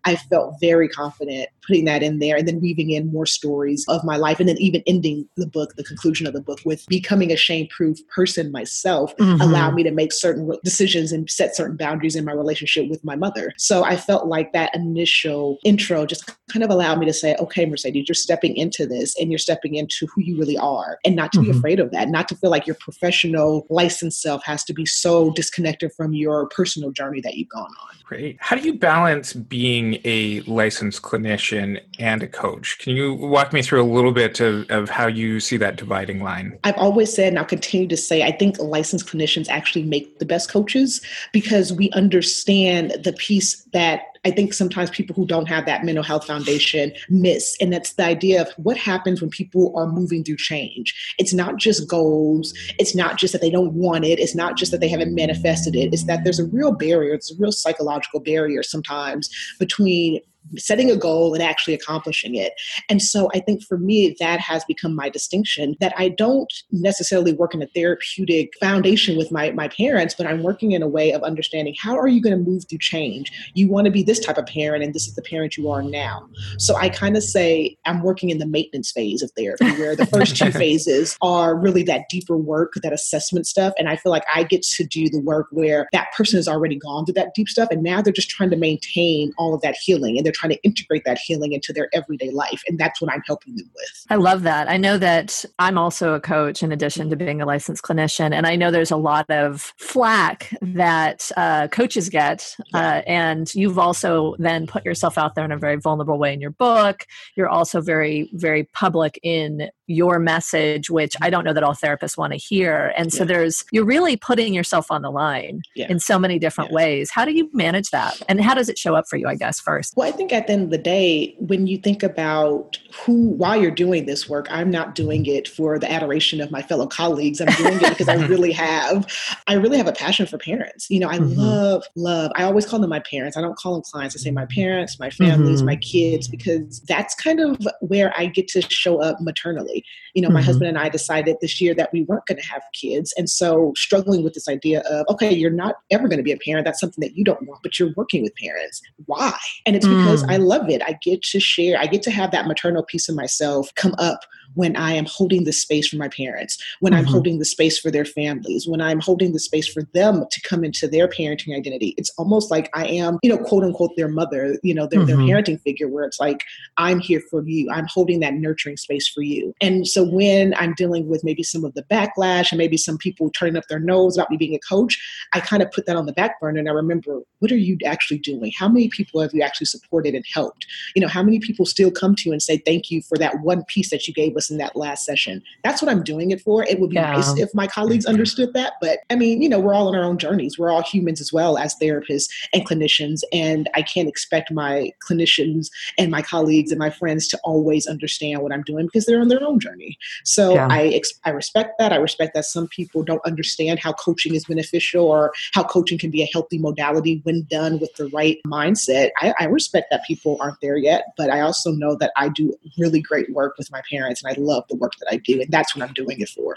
I 0.05 0.17
felt 0.17 0.55
very 0.61 0.89
confident 0.89 1.49
putting 1.67 1.85
that 1.87 2.03
in 2.03 2.19
there 2.19 2.37
and 2.37 2.47
then 2.47 2.61
weaving 2.61 2.91
in 2.91 3.13
more 3.13 3.27
stories 3.27 3.85
of 3.89 4.05
my 4.05 4.17
life 4.17 4.39
and 4.41 4.49
then 4.49 4.57
even 4.59 4.83
ending 4.87 5.29
the 5.37 5.47
book, 5.47 5.75
the 5.77 5.85
conclusion 5.85 6.27
of 6.27 6.33
the 6.33 6.41
book 6.41 6.61
with 6.65 6.87
becoming 6.87 7.33
a 7.33 7.37
shame 7.37 7.67
proof 7.69 7.99
person 8.09 8.53
myself 8.53 9.17
mm-hmm. 9.17 9.41
allowed 9.41 9.75
me 9.75 9.83
to 9.83 9.91
make 9.91 10.13
certain 10.13 10.51
decisions 10.65 11.13
and 11.13 11.29
set 11.29 11.57
certain 11.57 11.77
boundaries 11.77 12.15
in 12.15 12.25
my 12.25 12.33
relationship 12.33 12.89
with 12.89 13.05
my 13.05 13.17
mother. 13.17 13.53
So 13.59 13.85
I 13.85 13.97
felt 13.97 14.27
like 14.27 14.53
that 14.53 14.75
initial 14.75 15.59
intro 15.65 16.07
just 16.07 16.31
kind 16.49 16.63
of 16.63 16.71
allowed 16.71 16.99
me 16.99 17.07
to 17.07 17.13
say, 17.13 17.35
okay, 17.37 17.67
Mercedes, 17.67 18.09
you're 18.09 18.15
stepping 18.15 18.57
into 18.57 18.87
this 18.87 19.19
and 19.21 19.31
you're 19.31 19.39
stepping 19.39 19.75
into 19.75 20.07
who 20.07 20.23
you 20.23 20.39
really 20.39 20.59
are 20.59 20.99
and 21.05 21.17
not 21.17 21.33
to 21.33 21.39
mm-hmm. 21.39 21.53
be 21.53 21.59
afraid 21.59 21.81
of 21.81 21.91
that, 21.91 22.09
not 22.09 22.29
to 22.29 22.37
feel 22.37 22.51
like 22.51 22.67
your 22.67 22.77
professional 22.77 23.67
licensed 23.71 24.23
self 24.23 24.45
has 24.45 24.63
to 24.65 24.73
be 24.73 24.87
so 24.87 25.31
disconnected 25.33 25.93
from 25.93 26.15
your 26.15 26.49
personal 26.49 26.91
journey 26.91 27.21
that 27.21 27.37
you've 27.37 27.49
gone 27.49 27.63
on. 27.83 27.97
Great. 28.05 28.37
How 28.39 28.55
do 28.55 28.63
you 28.63 28.75
balance 28.75 29.36
being 29.49 29.99
a 30.05 30.41
licensed 30.43 31.03
clinician 31.03 31.81
and 31.99 32.23
a 32.23 32.27
coach? 32.27 32.79
Can 32.79 32.97
you 32.97 33.15
walk 33.15 33.53
me 33.53 33.63
through 33.63 33.83
a 33.83 33.91
little 33.91 34.13
bit 34.13 34.41
of, 34.41 34.71
of 34.71 34.91
how 34.91 35.07
you 35.07 35.41
see 35.41 35.57
that 35.59 35.77
dividing 35.77 36.23
line? 36.23 36.59
I've 36.65 36.77
always 36.77 37.13
said, 37.13 37.29
and 37.29 37.39
I'll 37.39 37.45
continue 37.45 37.89
to 37.89 37.97
say, 37.97 38.23
I 38.23 38.33
think 38.33 38.59
licensed 38.59 39.07
clinicians 39.07 39.49
actually 39.49 39.85
make 39.85 40.19
the 40.19 40.27
best 40.27 40.51
coaches 40.51 41.01
because 41.33 41.73
we 41.73 41.91
understand 41.91 42.93
the 43.03 43.13
piece 43.13 43.63
that 43.73 44.16
I 44.27 44.33
think 44.33 44.53
sometimes 44.53 44.91
people 44.91 45.15
who 45.15 45.25
don't 45.25 45.47
have 45.47 45.67
that 45.67 45.85
mental 45.85 46.03
health 46.03 46.27
foundation 46.27 46.91
miss. 47.09 47.57
And 47.61 47.73
that's 47.73 47.93
the 47.93 48.05
idea 48.05 48.43
of 48.43 48.49
what 48.57 48.77
happens 48.77 49.21
when 49.21 49.31
people 49.31 49.73
are 49.77 49.87
moving 49.87 50.25
through 50.25 50.39
change. 50.39 51.15
It's 51.17 51.33
not 51.33 51.59
just 51.59 51.89
goals, 51.89 52.53
it's 52.81 52.93
not 52.93 53.19
just 53.19 53.33
that 53.35 53.41
they 53.41 53.51
don't 53.51 53.75
want 53.75 54.05
it, 54.05 54.19
it's 54.19 54.35
not 54.35 54.57
just 54.57 54.73
that 54.73 54.81
they 54.81 54.89
haven't 54.89 55.15
manifested 55.15 55.77
it, 55.77 55.93
it's 55.93 56.07
that 56.07 56.25
there's 56.25 56.41
a 56.41 56.47
real 56.47 56.73
barrier, 56.73 57.15
it's 57.15 57.31
a 57.31 57.37
real 57.39 57.53
psychological 57.53 58.19
barrier 58.19 58.65
sometimes 58.65 59.31
between 59.61 60.21
setting 60.57 60.91
a 60.91 60.97
goal 60.97 61.35
and 61.35 61.43
actually 61.43 61.75
accomplishing 61.75 62.35
it. 62.35 62.55
And 62.89 63.03
so 63.03 63.31
I 63.35 63.41
think 63.41 63.63
for 63.63 63.79
me, 63.79 64.17
that 64.21 64.41
has 64.41 64.65
become 64.65 64.95
my 64.95 65.09
distinction 65.09 65.77
that 65.81 65.93
I 65.97 66.09
don't 66.09 66.53
necessarily 66.71 67.33
work 67.33 67.55
in 67.55 67.63
a 67.63 67.67
therapeutic 67.67 68.53
foundation 68.61 69.17
with 69.17 69.31
my, 69.33 69.51
my 69.53 69.69
parents, 69.69 70.15
but 70.15 70.27
I'm 70.27 70.43
working 70.43 70.73
in 70.73 70.83
a 70.83 70.89
way 70.89 71.13
of 71.13 71.23
understanding 71.23 71.75
how 71.81 71.99
are 71.99 72.09
you 72.09 72.21
going 72.21 72.37
to 72.37 72.51
move 72.51 72.65
through 72.69 72.79
change? 72.79 73.33
You 73.55 73.69
want 73.69 73.87
to 73.87 73.91
be 73.91 74.03
this 74.03 74.21
type 74.21 74.39
of 74.39 74.47
parent, 74.47 74.85
and 74.85 74.95
this 74.95 75.07
is 75.07 75.15
the 75.15 75.23
parent 75.23 75.57
you 75.57 75.71
are 75.71 75.83
now. 75.83 76.29
So 76.59 76.77
I 76.77 76.89
kind 76.89 77.17
of 77.17 77.23
say 77.23 77.77
I'm 77.85 78.03
working 78.03 78.31
in 78.31 78.39
the 78.39 78.47
maintenance 78.47 78.93
phase 78.93 79.23
of 79.23 79.31
therapy, 79.37 79.71
where 79.73 79.97
the 79.97 80.07
first 80.07 80.37
two 80.37 80.53
phases 80.53 81.17
are 81.23 81.57
really 81.57 81.83
that 81.85 82.09
deeper 82.09 82.37
work, 82.37 82.75
that 82.83 82.93
assessment 82.93 83.47
stuff. 83.47 83.73
And 83.79 83.89
I 83.89 83.97
feel 83.97 84.13
like 84.13 84.25
I 84.33 84.45
get 84.45 84.63
to 84.63 84.85
do 84.85 85.09
the 85.09 85.21
work 85.21 85.49
where 85.51 85.89
that 85.93 86.13
person 86.13 86.39
has 86.39 86.49
already 86.49 86.77
gone 86.77 87.05
through 87.05 87.15
that 87.15 87.35
deep 87.35 87.49
stuff, 87.49 87.69
and 87.71 87.83
now 87.83 88.03
they're 88.03 88.13
just 88.13 88.31
trying 88.31 88.51
to 88.51 88.57
maintain 88.57 89.33
all 89.39 89.55
of 89.55 89.61
that 89.63 89.77
healing 89.83 90.17
and 90.17 90.25
they're 90.25 90.33
trying 90.37 90.51
to 90.51 90.63
integrate 90.63 91.05
that 91.05 91.19
healing 91.19 91.53
into 91.53 91.73
their 91.73 91.89
everyday 91.93 92.31
life. 92.31 92.63
And 92.69 92.79
that's 92.79 93.01
what 93.01 93.13
I'm 93.13 93.23
helping 93.27 93.57
them 93.57 93.69
with. 93.75 94.07
I 94.11 94.17
love 94.17 94.43
that. 94.43 94.71
I 94.71 94.77
know 94.77 94.99
that 94.99 95.45
I'm 95.59 95.79
also 95.79 96.15
a 96.15 96.21
coach 96.21 96.63
in 96.63 96.73
addition 96.73 97.11
to 97.11 97.17
being 97.17 97.41
a 97.41 97.47
licensed 97.47 97.83
clinician. 97.83 98.33
And 98.33 98.47
I 98.47 98.57
know 98.57 98.71
there's 98.71 98.91
a 98.91 98.97
lot 98.97 99.29
of 99.31 99.73
flack 99.79 100.53
that 100.63 101.31
uh, 101.37 101.69
coaches 101.69 102.09
get. 102.09 102.55
Uh, 102.75 103.03
and 103.07 103.53
you've 103.55 103.79
also 103.79 104.37
then 104.39 104.67
put 104.67 104.85
yourself 104.85 105.19
out 105.19 105.35
there 105.35 105.45
in 105.45 105.53
a 105.53 105.59
very 105.59 105.77
vulnerable 105.77 106.19
way 106.19 106.33
in 106.33 106.41
your 106.41 106.51
book. 106.51 107.07
You're 107.37 107.49
also 107.49 107.81
very, 107.81 108.31
very 108.35 108.65
public 108.65 109.19
in 109.23 109.71
your 109.89 110.19
message, 110.19 110.91
which 110.91 111.15
I 111.23 111.31
don't 111.31 111.45
know 111.45 111.53
that 111.53 111.63
all 111.63 111.75
therapists 111.75 112.19
want 112.19 112.33
to 112.33 112.39
hear. 112.39 112.93
And 112.97 113.13
so 113.13 113.21
yeah. 113.21 113.27
there's, 113.27 113.65
you're 113.71 113.85
really 113.85 114.17
putting 114.17 114.53
yourself 114.53 114.91
on 114.91 115.03
the 115.03 115.11
line 115.11 115.63
yeah. 115.77 115.87
in 115.89 116.01
so 116.01 116.19
many 116.19 116.39
different 116.39 116.71
yeah. 116.71 116.77
ways. 116.77 117.11
How 117.11 117.25
do 117.25 117.33
you 117.33 117.49
manage 117.53 117.91
that? 117.91 118.21
And 118.29 118.41
how 118.41 118.55
does 118.55 118.69
it 118.69 118.79
show 118.79 118.97
up 118.97 119.05
for 119.09 119.17
you, 119.17 119.29
I 119.29 119.37
guess, 119.37 119.61
first? 119.61 119.95
Well, 119.97 120.09
I 120.09 120.13
think 120.13 120.26
at 120.33 120.47
the 120.47 120.53
end 120.53 120.65
of 120.65 120.71
the 120.71 120.79
day, 120.79 121.35
when 121.39 121.67
you 121.67 121.79
think 121.79 122.03
about 122.03 122.79
who, 122.95 123.29
why 123.31 123.57
you're 123.57 123.71
doing 123.71 124.07
this 124.07 124.29
work, 124.29 124.47
I'm 124.51 124.71
not 124.71 124.95
doing 124.95 125.27
it 125.27 125.49
for 125.49 125.79
the 125.79 125.91
adoration 125.91 126.41
of 126.41 126.51
my 126.51 126.63
fellow 126.63 126.87
colleagues. 126.87 127.41
I'm 127.41 127.53
doing 127.55 127.75
it 127.81 127.91
because 127.91 128.09
I 128.09 128.15
really 128.27 128.53
have, 128.53 129.07
I 129.47 129.55
really 129.55 129.79
have 129.79 129.89
a 129.89 129.93
passion 129.93 130.27
for 130.27 130.39
parents. 130.39 130.91
You 130.91 131.01
know, 131.01 131.09
I 131.09 131.19
mm-hmm. 131.19 131.39
love, 131.39 131.85
love, 131.95 132.33
I 132.37 132.45
always 132.45 132.67
call 132.67 132.79
them 132.81 132.91
my 132.91 133.01
parents. 133.01 133.37
I 133.37 133.41
don't 133.41 133.57
call 133.57 133.75
them 133.75 133.83
clients. 133.83 134.17
I 134.17 134.19
say 134.19 134.31
my 134.31 134.47
parents, 134.47 134.99
my 134.99 135.11
families, 135.11 135.59
mm-hmm. 135.59 135.67
my 135.67 135.77
kids, 135.77 136.29
because 136.29 136.81
that's 136.81 137.15
kind 137.15 137.41
of 137.41 137.59
where 137.81 138.13
I 138.17 138.27
get 138.27 138.49
to 138.49 138.63
show 138.63 139.01
up 139.03 139.21
maternally 139.21 139.85
you 140.17 140.23
know, 140.23 140.31
my 140.31 140.41
mm-hmm. 140.41 140.47
husband 140.47 140.69
and 140.69 140.79
I 140.79 140.89
decided 140.89 141.37
this 141.43 141.61
year 141.61 141.75
that 141.75 141.93
we 141.93 142.05
weren't 142.05 142.25
going 142.25 142.41
to 142.41 142.49
have 142.49 142.63
kids. 142.73 143.13
And 143.19 143.29
so 143.29 143.75
struggling 143.77 144.25
with 144.25 144.33
this 144.33 144.49
idea 144.49 144.81
of, 144.89 145.05
okay, 145.11 145.31
you're 145.31 145.51
not 145.51 145.75
ever 145.91 146.09
going 146.09 146.17
to 146.17 146.23
be 146.23 146.33
a 146.33 146.39
parent. 146.39 146.65
That's 146.65 146.81
something 146.81 147.03
that 147.03 147.19
you 147.19 147.23
don't 147.23 147.47
want, 147.47 147.63
but 147.63 147.79
you're 147.79 147.93
working 147.99 148.23
with 148.23 148.35
parents. 148.35 148.81
Why? 149.05 149.37
And 149.67 149.77
it's 149.77 149.87
because 149.87 150.16
mm. 150.23 150.31
I 150.31 150.37
love 150.37 150.69
it. 150.69 150.83
I 150.83 150.99
get 151.03 151.23
to 151.23 151.41
share, 151.41 151.79
I 151.79 151.87
get 151.87 152.03
to 152.03 152.11
have 152.11 152.31
that 152.33 152.47
maternal 152.47 152.83
piece 152.83 153.09
of 153.09 153.15
myself 153.15 153.73
come 153.75 153.95
up 153.99 154.21
when 154.55 154.77
I 154.77 154.93
am 154.93 155.05
holding 155.07 155.45
the 155.45 155.53
space 155.53 155.89
for 155.89 155.97
my 155.97 156.09
parents, 156.09 156.57
when 156.81 156.93
mm-hmm. 156.93 157.01
I'm 157.01 157.05
holding 157.05 157.39
the 157.39 157.45
space 157.45 157.79
for 157.79 157.91
their 157.91 158.05
families, 158.05 158.67
when 158.67 158.81
I'm 158.81 159.01
holding 159.01 159.33
the 159.33 159.39
space 159.39 159.69
for 159.69 159.83
them 159.93 160.25
to 160.31 160.41
come 160.43 160.65
into 160.65 160.89
their 160.89 161.09
parenting 161.09 161.57
identity. 161.57 161.95
It's 161.99 162.11
almost 162.17 162.51
like 162.51 162.71
I 162.75 162.87
am, 162.87 163.19
you 163.23 163.31
know, 163.31 163.39
quote 163.39 163.65
unquote, 163.65 163.97
their 163.97 164.09
mother, 164.09 164.59
you 164.63 164.75
know, 164.75 164.87
their, 164.87 165.01
mm-hmm. 165.01 165.27
their 165.27 165.43
parenting 165.43 165.61
figure, 165.63 165.89
where 165.89 166.05
it's 166.05 166.21
like, 166.21 166.43
I'm 166.79 167.01
here 167.01 167.23
for 167.31 167.47
you. 167.47 167.69
I'm 167.71 167.87
holding 167.87 168.21
that 168.21 168.35
nurturing 168.35 168.77
space 168.77 169.09
for 169.09 169.23
you. 169.23 169.53
And 169.61 169.87
so 169.87 170.05
when 170.05 170.55
I'm 170.55 170.75
dealing 170.75 171.09
with 171.09 171.25
maybe 171.25 171.43
some 171.43 171.65
of 171.65 171.75
the 171.75 171.83
backlash 171.85 172.51
and 172.51 172.59
maybe 172.59 172.77
some 172.77 172.99
people 172.99 173.31
turning 173.31 173.57
up 173.57 173.65
their 173.69 173.79
nose 173.79 174.17
about 174.17 174.31
me 174.31 174.37
being 174.37 174.55
a 174.55 174.61
coach, 174.61 174.99
I 175.35 175.41
kind 175.41 175.63
of 175.63 175.71
put 175.71 175.87
that 175.87 175.97
on 175.97 176.07
the 176.07 176.13
back 176.13 176.41
burner 176.41 176.59
and 176.59 176.69
I 176.69 176.73
remember, 176.73 177.21
what 177.41 177.53
are 177.53 177.57
you 177.57 177.77
actually 177.85 178.19
doing? 178.19 178.53
How 178.57 178.69
many 178.69 178.89
people 178.89 179.21
have 179.21 179.35
you 179.35 179.43
actually 179.43 179.67
supported 179.67 180.06
and 180.15 180.25
helped? 180.33 180.67
You 180.95 181.03
know, 181.03 181.09
how 181.09 181.23
many 181.23 181.39
people 181.39 181.67
still 181.67 181.91
come 181.91 182.15
to 182.17 182.23
you 182.29 182.33
and 182.33 182.43
say, 182.43 182.59
thank 182.59 182.91
you 182.91 183.03
for 183.03 183.17
that 183.19 183.41
one 183.41 183.65
piece 183.65 183.91
that 183.91 184.07
you 184.07 184.15
gave 184.15 184.37
us 184.37 184.51
in 184.51 184.59
that 184.59 184.77
last 184.77 185.05
session. 185.05 185.43
That's 185.65 185.83
what 185.83 185.91
I'm 185.91 186.03
doing 186.03 186.31
it 186.31 186.41
for. 186.41 186.65
It 186.65 186.81
would 186.81 186.91
be 186.91 186.97
yeah. 186.97 187.13
nice 187.13 187.37
if 187.39 187.55
my 187.55 187.67
colleagues 187.67 188.05
mm-hmm. 188.05 188.15
understood 188.15 188.53
that. 188.55 188.75
But 188.81 189.01
I 189.11 189.17
mean, 189.17 189.43
you 189.43 189.49
know, 189.49 189.59
we're 189.59 189.75
all 189.75 189.89
on 189.89 189.97
our 189.97 190.05
own 190.05 190.19
journeys. 190.19 190.59
We're 190.59 190.71
all 190.71 190.83
humans 190.83 191.21
as 191.21 191.33
well 191.33 191.59
as 191.59 191.77
therapists 191.81 192.29
and 192.53 192.67
clinicians. 192.67 193.23
And 193.33 193.69
I 193.75 193.83
can't 193.83 194.09
expect 194.09 194.51
my 194.51 194.93
clinicians 195.07 195.69
and 195.99 196.11
my 196.11 196.23
colleagues 196.23 196.71
and 196.71 196.79
my 196.79 196.91
friends 196.91 197.29
to 197.29 197.39
always 197.45 197.87
understand 197.87 198.43
what 198.43 198.53
I'm 198.53 198.63
doing 198.63 198.87
because 198.87 199.07
they're 199.07 199.21
on 199.21 199.29
their 199.29 199.43
own 199.43 199.61
journey. 199.61 199.99
So 200.25 200.55
yeah. 200.55 200.69
I, 200.71 201.01
I 201.25 201.31
respect 201.31 201.75
that. 201.79 201.93
I 201.93 201.97
respect 201.97 202.35
that 202.35 202.45
some 202.45 202.69
people 202.69 203.03
don't 203.03 203.25
understand 203.25 203.79
how 203.79 203.93
coaching 203.93 204.35
is 204.35 204.45
beneficial 204.45 205.05
or 205.05 205.33
how 205.53 205.65
coaching 205.65 205.99
can 205.99 206.11
be 206.11 206.23
a 206.23 206.29
healthy 206.33 206.59
modality 206.59 207.21
when 207.25 207.47
done 207.51 207.79
with 207.79 207.95
the 207.95 208.09
right 208.09 208.39
mindset. 208.47 209.11
I, 209.19 209.35
I 209.41 209.45
respect 209.45 209.86
that 209.91 210.05
people 210.07 210.37
aren't 210.41 210.61
there 210.61 210.77
yet, 210.77 211.07
but 211.17 211.31
I 211.31 211.41
also 211.41 211.71
know 211.73 211.95
that 211.97 212.13
I 212.17 212.29
do 212.29 212.55
really 212.79 213.01
great 213.01 213.33
work 213.33 213.57
with 213.59 213.71
my 213.71 213.83
parents 213.91 214.23
and 214.23 214.33
I 214.33 214.41
love 214.41 214.65
the 214.69 214.77
work 214.77 214.93
that 215.01 215.09
I 215.11 215.17
do. 215.17 215.41
And 215.41 215.51
that's 215.51 215.75
what 215.77 215.87
I'm 215.87 215.95
doing 215.95 216.21
it 216.21 216.29
for. 216.29 216.57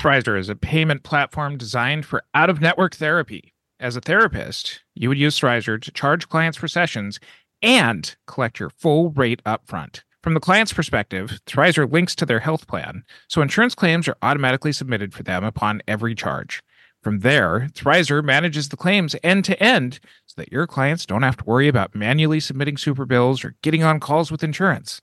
Thrizer 0.00 0.38
is 0.38 0.48
a 0.48 0.56
payment 0.56 1.02
platform 1.02 1.58
designed 1.58 2.06
for 2.06 2.24
out 2.34 2.48
of 2.48 2.60
network 2.60 2.94
therapy. 2.94 3.52
As 3.78 3.96
a 3.96 4.00
therapist, 4.00 4.82
you 4.94 5.08
would 5.08 5.18
use 5.18 5.38
Thrizer 5.38 5.80
to 5.80 5.90
charge 5.90 6.28
clients 6.28 6.56
for 6.56 6.68
sessions 6.68 7.20
and 7.62 8.16
collect 8.26 8.58
your 8.58 8.70
full 8.70 9.10
rate 9.10 9.42
upfront. 9.44 10.00
From 10.22 10.34
the 10.34 10.40
client's 10.40 10.72
perspective, 10.72 11.40
Thrizer 11.46 11.90
links 11.90 12.14
to 12.16 12.26
their 12.26 12.40
health 12.40 12.66
plan, 12.66 13.04
so 13.28 13.40
insurance 13.40 13.74
claims 13.74 14.06
are 14.06 14.16
automatically 14.20 14.72
submitted 14.72 15.14
for 15.14 15.22
them 15.22 15.44
upon 15.44 15.82
every 15.88 16.14
charge. 16.14 16.62
From 17.02 17.20
there, 17.20 17.68
Thrizer 17.72 18.22
manages 18.22 18.68
the 18.68 18.76
claims 18.76 19.16
end 19.22 19.46
to 19.46 19.62
end 19.62 20.00
so 20.26 20.34
that 20.36 20.52
your 20.52 20.66
clients 20.66 21.06
don't 21.06 21.22
have 21.22 21.36
to 21.38 21.44
worry 21.44 21.66
about 21.66 21.94
manually 21.94 22.40
submitting 22.40 22.76
super 22.76 23.06
bills 23.06 23.42
or 23.42 23.56
getting 23.62 23.82
on 23.82 24.00
calls 24.00 24.30
with 24.30 24.44
insurance. 24.44 25.00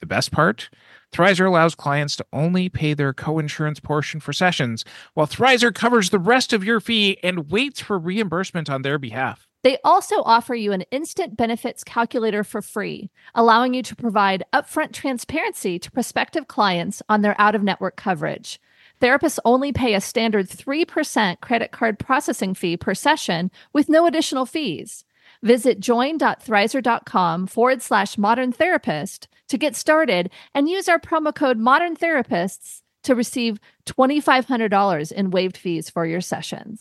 The 0.00 0.06
best 0.06 0.32
part? 0.32 0.70
Thrizer 1.12 1.46
allows 1.46 1.74
clients 1.74 2.16
to 2.16 2.26
only 2.32 2.68
pay 2.68 2.94
their 2.94 3.12
co-insurance 3.12 3.78
portion 3.78 4.20
for 4.20 4.32
sessions, 4.32 4.84
while 5.12 5.26
Thrizer 5.26 5.72
covers 5.74 6.10
the 6.10 6.18
rest 6.18 6.52
of 6.52 6.64
your 6.64 6.80
fee 6.80 7.18
and 7.22 7.50
waits 7.50 7.80
for 7.80 7.98
reimbursement 7.98 8.70
on 8.70 8.82
their 8.82 8.98
behalf. 8.98 9.46
They 9.62 9.78
also 9.84 10.22
offer 10.24 10.54
you 10.54 10.72
an 10.72 10.82
instant 10.90 11.36
benefits 11.36 11.84
calculator 11.84 12.42
for 12.42 12.60
free, 12.60 13.10
allowing 13.34 13.74
you 13.74 13.82
to 13.82 13.96
provide 13.96 14.44
upfront 14.52 14.92
transparency 14.92 15.78
to 15.78 15.90
prospective 15.90 16.48
clients 16.48 17.02
on 17.08 17.22
their 17.22 17.34
out 17.38 17.54
of 17.54 17.62
network 17.62 17.96
coverage. 17.96 18.60
Therapists 19.04 19.38
only 19.44 19.70
pay 19.70 19.92
a 19.92 20.00
standard 20.00 20.48
3% 20.48 21.42
credit 21.42 21.72
card 21.72 21.98
processing 21.98 22.54
fee 22.54 22.78
per 22.78 22.94
session 22.94 23.50
with 23.74 23.90
no 23.90 24.06
additional 24.06 24.46
fees. 24.46 25.04
Visit 25.42 25.78
join.thrizer.com 25.78 27.46
forward 27.46 27.82
slash 27.82 28.16
modern 28.16 28.50
therapist 28.50 29.28
to 29.48 29.58
get 29.58 29.76
started 29.76 30.30
and 30.54 30.70
use 30.70 30.88
our 30.88 30.98
promo 30.98 31.34
code 31.34 31.58
modern 31.58 31.96
therapists 31.98 32.80
to 33.02 33.14
receive 33.14 33.60
$2,500 33.84 35.12
in 35.12 35.30
waived 35.30 35.58
fees 35.58 35.90
for 35.90 36.06
your 36.06 36.22
sessions. 36.22 36.78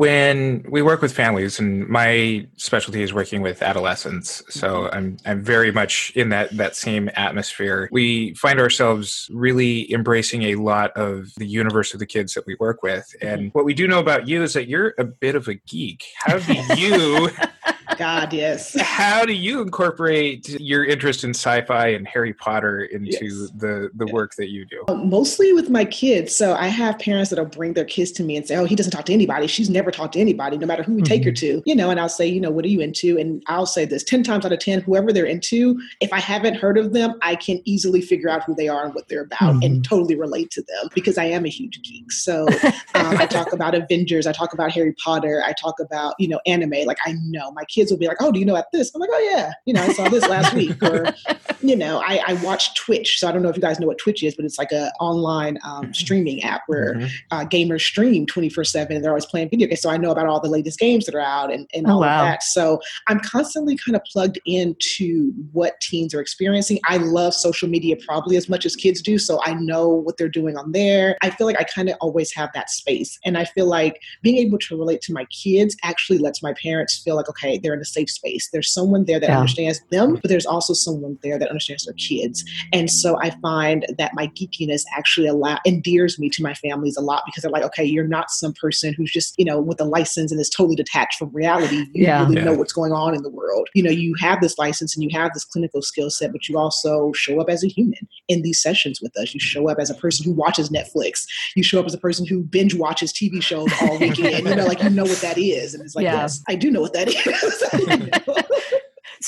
When 0.00 0.64
we 0.70 0.80
work 0.80 1.02
with 1.02 1.12
families 1.12 1.60
and 1.60 1.86
my 1.86 2.46
specialty 2.56 3.02
is 3.02 3.12
working 3.12 3.42
with 3.42 3.62
adolescents 3.62 4.42
so 4.48 4.84
mm-hmm. 4.84 4.96
i'm 4.96 5.16
i'm 5.26 5.44
very 5.44 5.70
much 5.70 6.10
in 6.16 6.30
that 6.30 6.50
that 6.56 6.74
same 6.74 7.10
atmosphere 7.16 7.86
we 7.92 8.32
find 8.32 8.58
ourselves 8.58 9.28
really 9.30 9.92
embracing 9.92 10.44
a 10.44 10.54
lot 10.54 10.90
of 10.96 11.28
the 11.36 11.44
universe 11.44 11.92
of 11.92 12.00
the 12.00 12.06
kids 12.06 12.32
that 12.32 12.46
we 12.46 12.56
work 12.58 12.82
with 12.82 13.14
and 13.20 13.40
mm-hmm. 13.40 13.48
what 13.48 13.66
we 13.66 13.74
do 13.74 13.86
know 13.86 13.98
about 13.98 14.26
you 14.26 14.42
is 14.42 14.54
that 14.54 14.68
you're 14.68 14.94
a 14.96 15.04
bit 15.04 15.34
of 15.34 15.48
a 15.48 15.54
geek 15.54 16.02
how 16.16 16.38
do 16.38 16.54
you 16.78 17.28
God, 18.00 18.32
yes. 18.32 18.80
How 18.80 19.26
do 19.26 19.34
you 19.34 19.60
incorporate 19.60 20.48
your 20.58 20.86
interest 20.86 21.22
in 21.22 21.30
sci-fi 21.30 21.88
and 21.88 22.08
Harry 22.08 22.32
Potter 22.32 22.84
into 22.84 23.26
yes. 23.26 23.50
the 23.54 23.90
the 23.94 24.06
work 24.06 24.36
that 24.36 24.48
you 24.48 24.64
do? 24.64 24.84
Um, 24.88 25.10
mostly 25.10 25.52
with 25.52 25.68
my 25.68 25.84
kids. 25.84 26.34
So 26.34 26.54
I 26.54 26.68
have 26.68 26.98
parents 26.98 27.28
that'll 27.28 27.44
bring 27.44 27.74
their 27.74 27.84
kids 27.84 28.10
to 28.12 28.22
me 28.22 28.38
and 28.38 28.48
say, 28.48 28.56
"Oh, 28.56 28.64
he 28.64 28.74
doesn't 28.74 28.92
talk 28.92 29.04
to 29.04 29.12
anybody. 29.12 29.46
She's 29.46 29.68
never 29.68 29.90
talked 29.90 30.14
to 30.14 30.18
anybody, 30.18 30.56
no 30.56 30.66
matter 30.66 30.82
who 30.82 30.94
we 30.94 31.02
mm-hmm. 31.02 31.12
take 31.12 31.24
her 31.24 31.30
mm-hmm. 31.30 31.58
to." 31.58 31.62
You 31.66 31.74
know, 31.74 31.90
and 31.90 32.00
I'll 32.00 32.08
say, 32.08 32.26
"You 32.26 32.40
know, 32.40 32.50
what 32.50 32.64
are 32.64 32.68
you 32.68 32.80
into?" 32.80 33.18
And 33.18 33.42
I'll 33.48 33.66
say 33.66 33.84
this 33.84 34.02
ten 34.02 34.22
times 34.22 34.46
out 34.46 34.52
of 34.52 34.60
ten, 34.60 34.80
whoever 34.80 35.12
they're 35.12 35.26
into, 35.26 35.78
if 36.00 36.10
I 36.10 36.20
haven't 36.20 36.54
heard 36.54 36.78
of 36.78 36.94
them, 36.94 37.16
I 37.20 37.34
can 37.34 37.60
easily 37.66 38.00
figure 38.00 38.30
out 38.30 38.44
who 38.44 38.54
they 38.54 38.68
are 38.68 38.86
and 38.86 38.94
what 38.94 39.08
they're 39.08 39.24
about, 39.24 39.56
mm-hmm. 39.56 39.74
and 39.74 39.84
totally 39.84 40.14
relate 40.14 40.50
to 40.52 40.62
them 40.62 40.88
because 40.94 41.18
I 41.18 41.24
am 41.24 41.44
a 41.44 41.50
huge 41.50 41.82
geek. 41.82 42.10
So 42.12 42.48
um, 42.94 43.18
I 43.18 43.26
talk 43.26 43.52
about 43.52 43.74
Avengers, 43.74 44.26
I 44.26 44.32
talk 44.32 44.54
about 44.54 44.72
Harry 44.72 44.94
Potter, 45.04 45.42
I 45.46 45.52
talk 45.52 45.78
about 45.80 46.14
you 46.18 46.28
know 46.28 46.40
anime. 46.46 46.86
Like 46.86 46.98
I 47.04 47.14
know 47.26 47.50
my 47.52 47.64
kids 47.64 47.89
will 47.90 47.98
be 47.98 48.06
like, 48.06 48.18
"Oh, 48.20 48.32
do 48.32 48.38
you 48.38 48.46
know 48.46 48.56
at 48.56 48.66
this?" 48.72 48.94
I'm 48.94 49.00
like, 49.00 49.10
"Oh 49.12 49.30
yeah, 49.30 49.52
you 49.66 49.74
know, 49.74 49.82
I 49.82 49.92
saw 49.92 50.08
this 50.08 50.26
last 50.28 50.54
week." 50.54 50.82
Or, 50.82 51.06
you 51.62 51.76
know, 51.76 52.02
I, 52.04 52.22
I 52.26 52.32
watch 52.34 52.74
Twitch, 52.74 53.18
so 53.18 53.28
I 53.28 53.32
don't 53.32 53.42
know 53.42 53.48
if 53.48 53.56
you 53.56 53.62
guys 53.62 53.78
know 53.78 53.86
what 53.86 53.98
Twitch 53.98 54.22
is, 54.22 54.34
but 54.34 54.44
it's 54.44 54.58
like 54.58 54.72
an 54.72 54.90
online 55.00 55.58
um, 55.64 55.84
mm-hmm. 55.84 55.92
streaming 55.92 56.42
app 56.42 56.62
where 56.66 56.94
mm-hmm. 56.94 57.06
uh, 57.30 57.44
gamers 57.44 57.82
stream 57.82 58.26
24 58.26 58.64
seven, 58.64 58.96
and 58.96 59.04
they're 59.04 59.10
always 59.10 59.26
playing 59.26 59.50
video 59.50 59.68
games. 59.68 59.82
So 59.82 59.90
I 59.90 59.96
know 59.96 60.10
about 60.10 60.26
all 60.26 60.40
the 60.40 60.48
latest 60.48 60.78
games 60.78 61.06
that 61.06 61.14
are 61.14 61.20
out 61.20 61.52
and, 61.52 61.68
and 61.74 61.86
oh, 61.86 61.94
all 61.94 62.00
wow. 62.00 62.20
of 62.20 62.26
that. 62.26 62.42
So 62.42 62.80
I'm 63.08 63.20
constantly 63.20 63.76
kind 63.76 63.94
of 63.96 64.02
plugged 64.04 64.40
into 64.46 65.32
what 65.52 65.80
teens 65.80 66.14
are 66.14 66.20
experiencing. 66.20 66.80
I 66.88 66.96
love 66.96 67.34
social 67.34 67.68
media 67.68 67.96
probably 68.06 68.36
as 68.36 68.48
much 68.48 68.64
as 68.64 68.74
kids 68.74 69.02
do, 69.02 69.18
so 69.18 69.40
I 69.44 69.54
know 69.54 69.88
what 69.88 70.16
they're 70.16 70.28
doing 70.28 70.56
on 70.56 70.72
there. 70.72 71.16
I 71.22 71.30
feel 71.30 71.46
like 71.46 71.58
I 71.58 71.64
kind 71.64 71.90
of 71.90 71.96
always 72.00 72.32
have 72.34 72.50
that 72.54 72.70
space, 72.70 73.18
and 73.24 73.36
I 73.36 73.44
feel 73.44 73.66
like 73.66 74.00
being 74.22 74.36
able 74.38 74.58
to 74.58 74.78
relate 74.78 75.02
to 75.02 75.12
my 75.12 75.26
kids 75.26 75.76
actually 75.82 76.18
lets 76.18 76.42
my 76.42 76.54
parents 76.54 77.02
feel 77.02 77.16
like 77.16 77.28
okay, 77.28 77.58
they're 77.58 77.74
in 77.74 77.80
a 77.80 77.84
safe 77.84 78.10
space. 78.10 78.48
There's 78.50 78.72
someone 78.72 79.04
there 79.04 79.20
that 79.20 79.28
yeah. 79.28 79.38
understands 79.38 79.80
them, 79.90 80.14
but 80.14 80.28
there's 80.28 80.46
also 80.46 80.72
someone 80.72 81.18
there 81.22 81.38
that 81.38 81.49
understands 81.50 81.84
their 81.84 81.94
kids. 81.94 82.44
And 82.72 82.90
so 82.90 83.18
I 83.20 83.30
find 83.42 83.84
that 83.98 84.14
my 84.14 84.28
geekiness 84.28 84.82
actually 84.96 85.26
allow 85.26 85.58
endears 85.66 86.18
me 86.18 86.30
to 86.30 86.42
my 86.42 86.54
families 86.54 86.96
a 86.96 87.00
lot 87.02 87.22
because 87.26 87.42
they're 87.42 87.50
like, 87.50 87.64
okay, 87.64 87.84
you're 87.84 88.06
not 88.06 88.30
some 88.30 88.52
person 88.54 88.94
who's 88.94 89.10
just, 89.10 89.34
you 89.38 89.44
know, 89.44 89.60
with 89.60 89.80
a 89.80 89.84
license 89.84 90.30
and 90.32 90.40
is 90.40 90.48
totally 90.48 90.76
detached 90.76 91.18
from 91.18 91.30
reality. 91.32 91.76
You 91.92 92.04
Yeah. 92.06 92.22
really 92.22 92.36
Yeah. 92.36 92.44
know 92.44 92.54
what's 92.54 92.72
going 92.72 92.92
on 92.92 93.14
in 93.14 93.22
the 93.22 93.30
world. 93.30 93.68
You 93.74 93.82
know, 93.82 93.90
you 93.90 94.14
have 94.20 94.40
this 94.40 94.56
license 94.58 94.96
and 94.96 95.02
you 95.02 95.10
have 95.18 95.32
this 95.34 95.44
clinical 95.44 95.82
skill 95.82 96.10
set, 96.10 96.32
but 96.32 96.48
you 96.48 96.56
also 96.58 97.12
show 97.12 97.40
up 97.40 97.50
as 97.50 97.64
a 97.64 97.68
human 97.68 98.08
in 98.28 98.42
these 98.42 98.60
sessions 98.62 99.00
with 99.02 99.16
us. 99.18 99.34
You 99.34 99.40
show 99.40 99.68
up 99.68 99.78
as 99.78 99.90
a 99.90 99.94
person 99.94 100.24
who 100.24 100.32
watches 100.32 100.70
Netflix. 100.70 101.26
You 101.56 101.62
show 101.62 101.80
up 101.80 101.86
as 101.86 101.94
a 101.94 101.98
person 101.98 102.26
who 102.26 102.42
binge 102.42 102.74
watches 102.74 103.12
TV 103.12 103.42
shows 103.42 103.68
all 103.82 103.98
weekend. 104.00 104.46
you 104.46 104.54
know, 104.54 104.66
like 104.66 104.82
you 104.82 104.90
know 104.90 105.04
what 105.04 105.20
that 105.20 105.36
is. 105.38 105.74
And 105.74 105.82
it's 105.84 105.94
like, 105.94 106.04
Yeah. 106.04 106.16
yes, 106.22 106.42
I 106.48 106.54
do 106.54 106.70
know 106.70 106.80
what 106.80 106.92
that 106.92 107.08
is. 107.08 108.44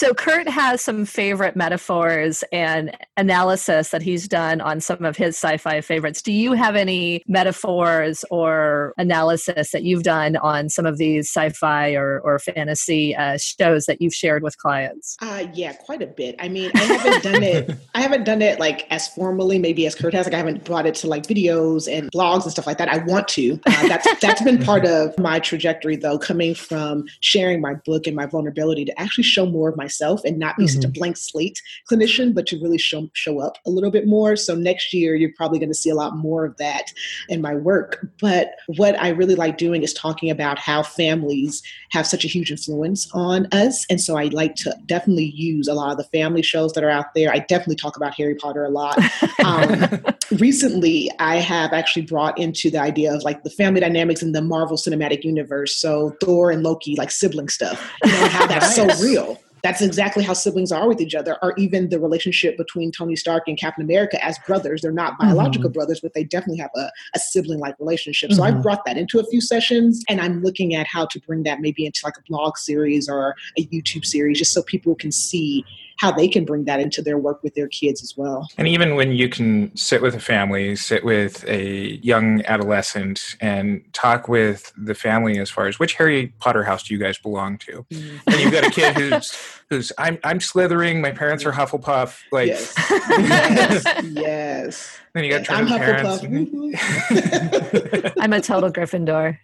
So 0.03 0.13
Curt 0.13 0.49
has 0.49 0.83
some 0.83 1.05
favorite 1.05 1.55
metaphors 1.55 2.43
and 2.51 2.91
analysis 3.17 3.91
that 3.91 4.03
he's 4.03 4.27
done 4.27 4.61
on 4.61 4.81
some 4.81 5.05
of 5.05 5.17
his 5.17 5.37
sci-fi 5.37 5.81
favorites. 5.81 6.21
Do 6.23 6.33
you 6.33 6.55
have 6.55 6.75
any 6.75 7.23
metaphors 7.29 8.25
or 8.29 8.95
analysis 8.99 9.71
that 9.71 9.85
you've 9.85 10.03
done 10.03 10.35
on 10.39 10.71
some 10.71 10.87
of 10.87 10.99
these 10.99 11.29
sci-fi 11.29 11.93
or, 11.93 12.19
or 12.19 12.41
fantasy 12.41 13.15
uh, 13.15 13.39
shows 13.39 13.85
that 13.85 14.03
you've 14.03 14.13
shared 14.13 14.43
with 14.43 14.59
clients? 14.59 15.17
Uh, 15.23 15.47
yeah, 15.55 15.73
quite 15.73 16.03
a 16.03 16.09
bit. 16.09 16.35
I 16.41 16.49
mean, 16.49 16.73
I 16.75 16.81
haven't 16.81 17.23
done 17.23 17.43
it. 17.45 17.71
I 17.95 18.01
haven't 18.01 18.25
done 18.25 18.43
it 18.43 18.59
like 18.59 18.91
as 18.91 19.07
formally, 19.07 19.61
maybe 19.61 19.87
as 19.87 19.95
Curt 19.95 20.15
has. 20.15 20.27
Like, 20.27 20.35
I 20.35 20.39
haven't 20.39 20.65
brought 20.65 20.85
it 20.85 20.97
to 20.97 21.07
like 21.07 21.29
videos 21.29 21.87
and 21.87 22.11
blogs 22.11 22.43
and 22.43 22.51
stuff 22.51 22.67
like 22.67 22.79
that. 22.79 22.89
I 22.89 23.05
want 23.05 23.29
to. 23.29 23.53
Uh, 23.67 23.87
that's 23.87 24.21
that's 24.21 24.43
been 24.43 24.65
part 24.65 24.85
of 24.85 25.17
my 25.17 25.39
trajectory, 25.39 25.95
though, 25.95 26.19
coming 26.19 26.57
from 26.57 27.05
sharing 27.21 27.61
my 27.61 27.75
book 27.75 28.09
and 28.09 28.17
my 28.17 28.27
vulnerability 28.27 28.85
to 28.85 29.01
actually 29.01 29.23
show 29.23 29.47
more 29.47 29.69
of 29.69 29.77
myself 29.93 30.25
and 30.25 30.39
not 30.39 30.57
be 30.57 30.67
such 30.67 30.85
a 30.85 30.89
blank 30.89 31.17
slate 31.17 31.61
clinician, 31.91 32.35
but 32.35 32.47
to 32.47 32.61
really 32.61 32.79
show 32.79 33.09
show 33.13 33.41
up 33.41 33.59
a 33.67 33.71
little 33.71 33.91
bit 33.91 34.07
more. 34.07 34.37
So 34.37 34.55
next 34.55 34.93
year, 34.93 35.15
you're 35.15 35.33
probably 35.37 35.59
going 35.59 35.69
to 35.69 35.75
see 35.75 35.91
a 35.91 35.95
lot 35.95 36.17
more 36.17 36.45
of 36.45 36.57
that 36.57 36.93
in 37.29 37.41
my 37.41 37.55
work. 37.55 38.07
But 38.21 38.55
what 38.77 39.01
I 39.01 39.11
really 39.11 39.35
like 39.35 39.59
doing 39.59 39.83
is 39.83 39.93
talking 39.93 40.31
about 40.31 40.59
how 40.59 40.83
families 40.83 41.63
have 41.91 42.07
such 42.07 42.25
a 42.25 42.29
huge 42.29 42.51
influence 42.51 43.09
on 43.13 43.47
us. 43.53 43.85
And 43.91 44.01
so 44.01 44.17
I 44.17 44.25
like 44.27 44.55
to 44.57 44.75
definitely 44.87 45.33
use 45.35 45.69
a 45.69 45.75
lot 45.75 45.93
of 45.93 45.99
the 45.99 46.05
family 46.05 46.43
shows 46.43 46.73
that 46.73 46.85
are 46.85 46.91
out 46.91 47.15
there. 47.15 47.31
I 47.31 47.41
definitely 47.41 47.77
talk 47.77 47.97
about 47.97 48.15
Harry 48.15 48.35
Potter 48.35 48.65
a 48.65 48.71
lot. 48.71 48.99
Um, 49.45 50.03
recently, 50.39 51.11
I 51.19 51.37
have 51.37 51.73
actually 51.73 52.03
brought 52.03 52.39
into 52.39 52.71
the 52.71 52.81
idea 52.81 53.15
of 53.15 53.23
like 53.23 53.43
the 53.43 53.51
family 53.51 53.81
dynamics 53.81 54.23
in 54.23 54.33
the 54.33 54.43
Marvel 54.43 54.77
Cinematic 54.77 55.25
Universe. 55.25 55.77
So 55.77 56.17
Thor 56.23 56.51
and 56.51 56.63
Loki, 56.63 56.95
like 56.97 57.11
sibling 57.11 57.49
stuff, 57.49 57.93
you 58.05 58.11
know, 58.11 58.29
how 58.29 58.47
that's 58.47 58.75
so 58.75 58.87
real. 59.03 59.39
That's 59.63 59.81
exactly 59.81 60.25
how 60.25 60.33
siblings 60.33 60.73
are 60.73 60.89
with 60.89 61.01
each 61.01 61.15
other, 61.15 61.39
or 61.41 61.55
even 61.57 61.89
the 61.89 62.01
relationship 62.01 62.57
between 62.57 62.91
Tony 62.91 63.15
Stark 63.15 63.45
and 63.47 63.57
Captain 63.57 63.85
America 63.85 64.23
as 64.25 64.37
brothers. 64.47 64.83
They're 64.83 64.91
not 64.91 65.19
biological 65.19 65.71
brothers, 65.71 66.01
but 66.01 66.15
they 66.15 66.25
definitely 66.25 66.59
have 66.59 66.73
a, 66.75 66.91
a 67.15 67.19
sibling 67.21 67.61
like 67.61 67.79
relationship. 67.79 68.33
So 68.33 68.43
I've 68.43 68.55
Mhm. 68.55 68.63
brought 68.63 68.85
that 68.87 68.97
into 68.97 69.21
a 69.21 69.25
few 69.27 69.41
sessions, 69.41 70.03
and 70.09 70.21
I'm 70.21 70.43
looking 70.43 70.75
at 70.75 70.89
how 70.89 71.07
to 71.07 71.21
bring 71.21 71.45
that 71.45 71.61
maybe 71.61 71.87
into 71.87 72.01
like 72.05 72.17
a 72.17 72.23
blog 72.29 72.59
series 72.59 73.09
or 73.09 73.37
a 73.57 73.65
YouTube 73.67 74.05
series, 74.05 74.39
just 74.39 74.53
so 74.53 74.63
people 74.63 74.97
can 74.97 75.13
see 75.13 75.65
how 75.99 76.11
they 76.11 76.29
can 76.29 76.45
bring 76.45 76.65
that 76.65 76.81
into 76.81 77.03
their 77.03 77.19
work 77.19 77.43
with 77.43 77.55
their 77.55 77.69
kids 77.69 78.03
as 78.03 78.17
well. 78.17 78.49
And 78.57 78.69
even 78.69 78.95
when 78.95 79.13
you 79.13 79.29
can 79.29 79.75
sit 79.77 80.03
with 80.03 80.15
a 80.15 80.21
family, 80.21 80.77
sit 80.77 81.05
with 81.05 81.45
a 81.49 81.99
young 82.03 82.45
adolescent, 82.47 83.37
and 83.41 83.83
talk 83.93 84.29
with 84.29 84.73
the 84.77 84.95
family 84.95 85.39
as 85.39 85.51
far 85.51 85.67
as 85.67 85.79
which 85.79 85.95
Harry 85.95 86.35
Potter 86.39 86.65
house 86.65 86.83
do 86.85 86.95
you 86.95 87.01
guys 87.01 87.19
belong 87.19 87.59
to? 87.59 87.87
Mm. 87.91 88.21
And 88.27 88.41
you've 88.41 88.53
got 88.53 88.67
a 88.67 88.71
kid 88.71 88.97
who's 88.97 89.37
who's 89.71 89.93
I'm 89.99 90.19
I'm 90.25 90.39
Slytherin, 90.39 91.01
my 91.01 91.13
parents 91.13 91.45
are 91.45 91.53
Hufflepuff, 91.53 92.21
like 92.31 92.49
yes. 92.49 92.75
yes, 92.79 93.85
yes. 94.05 94.99
then 95.13 95.25
you 95.25 95.31
got 95.31 95.43
Yes, 95.49 95.51
I'm 95.51 95.67
Trevor 95.67 95.85
parents. 95.85 96.23
Hufflepuff. 96.25 98.13
I'm 98.21 98.33
a 98.33 98.41
total 98.41 98.71
Gryffindor. 98.71 99.39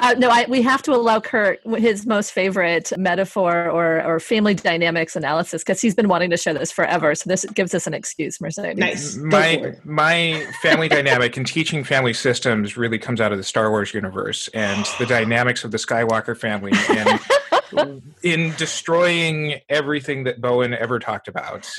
Uh, 0.00 0.14
no, 0.16 0.28
I, 0.28 0.46
we 0.48 0.62
have 0.62 0.82
to 0.82 0.92
allow 0.94 1.18
Curt 1.18 1.60
his 1.76 2.06
most 2.06 2.32
favorite 2.32 2.92
metaphor 2.96 3.68
or, 3.68 4.02
or 4.04 4.20
family 4.20 4.54
dynamics 4.54 5.16
analysis 5.16 5.64
because 5.64 5.80
he's 5.80 5.94
been 5.94 6.08
wanting 6.08 6.30
to 6.30 6.36
share 6.36 6.54
this 6.54 6.70
forever. 6.70 7.14
So 7.14 7.28
this 7.28 7.44
gives 7.46 7.74
us 7.74 7.86
an 7.86 7.94
excuse, 7.94 8.40
Mercedes. 8.40 8.76
Nice. 8.76 9.16
My 9.16 9.74
my 9.84 10.46
family 10.62 10.88
dynamic 10.88 11.36
and 11.36 11.46
teaching 11.46 11.82
family 11.82 12.14
systems 12.14 12.76
really 12.76 12.98
comes 12.98 13.20
out 13.20 13.32
of 13.32 13.38
the 13.38 13.44
Star 13.44 13.70
Wars 13.70 13.92
universe 13.92 14.48
and 14.54 14.86
the 14.98 15.06
dynamics 15.08 15.64
of 15.64 15.72
the 15.72 15.78
Skywalker 15.78 16.36
family 16.36 16.72
and 16.88 18.02
in 18.22 18.54
destroying 18.56 19.60
everything 19.68 20.24
that 20.24 20.40
Bowen 20.40 20.74
ever 20.74 20.98
talked 20.98 21.28
about. 21.28 21.68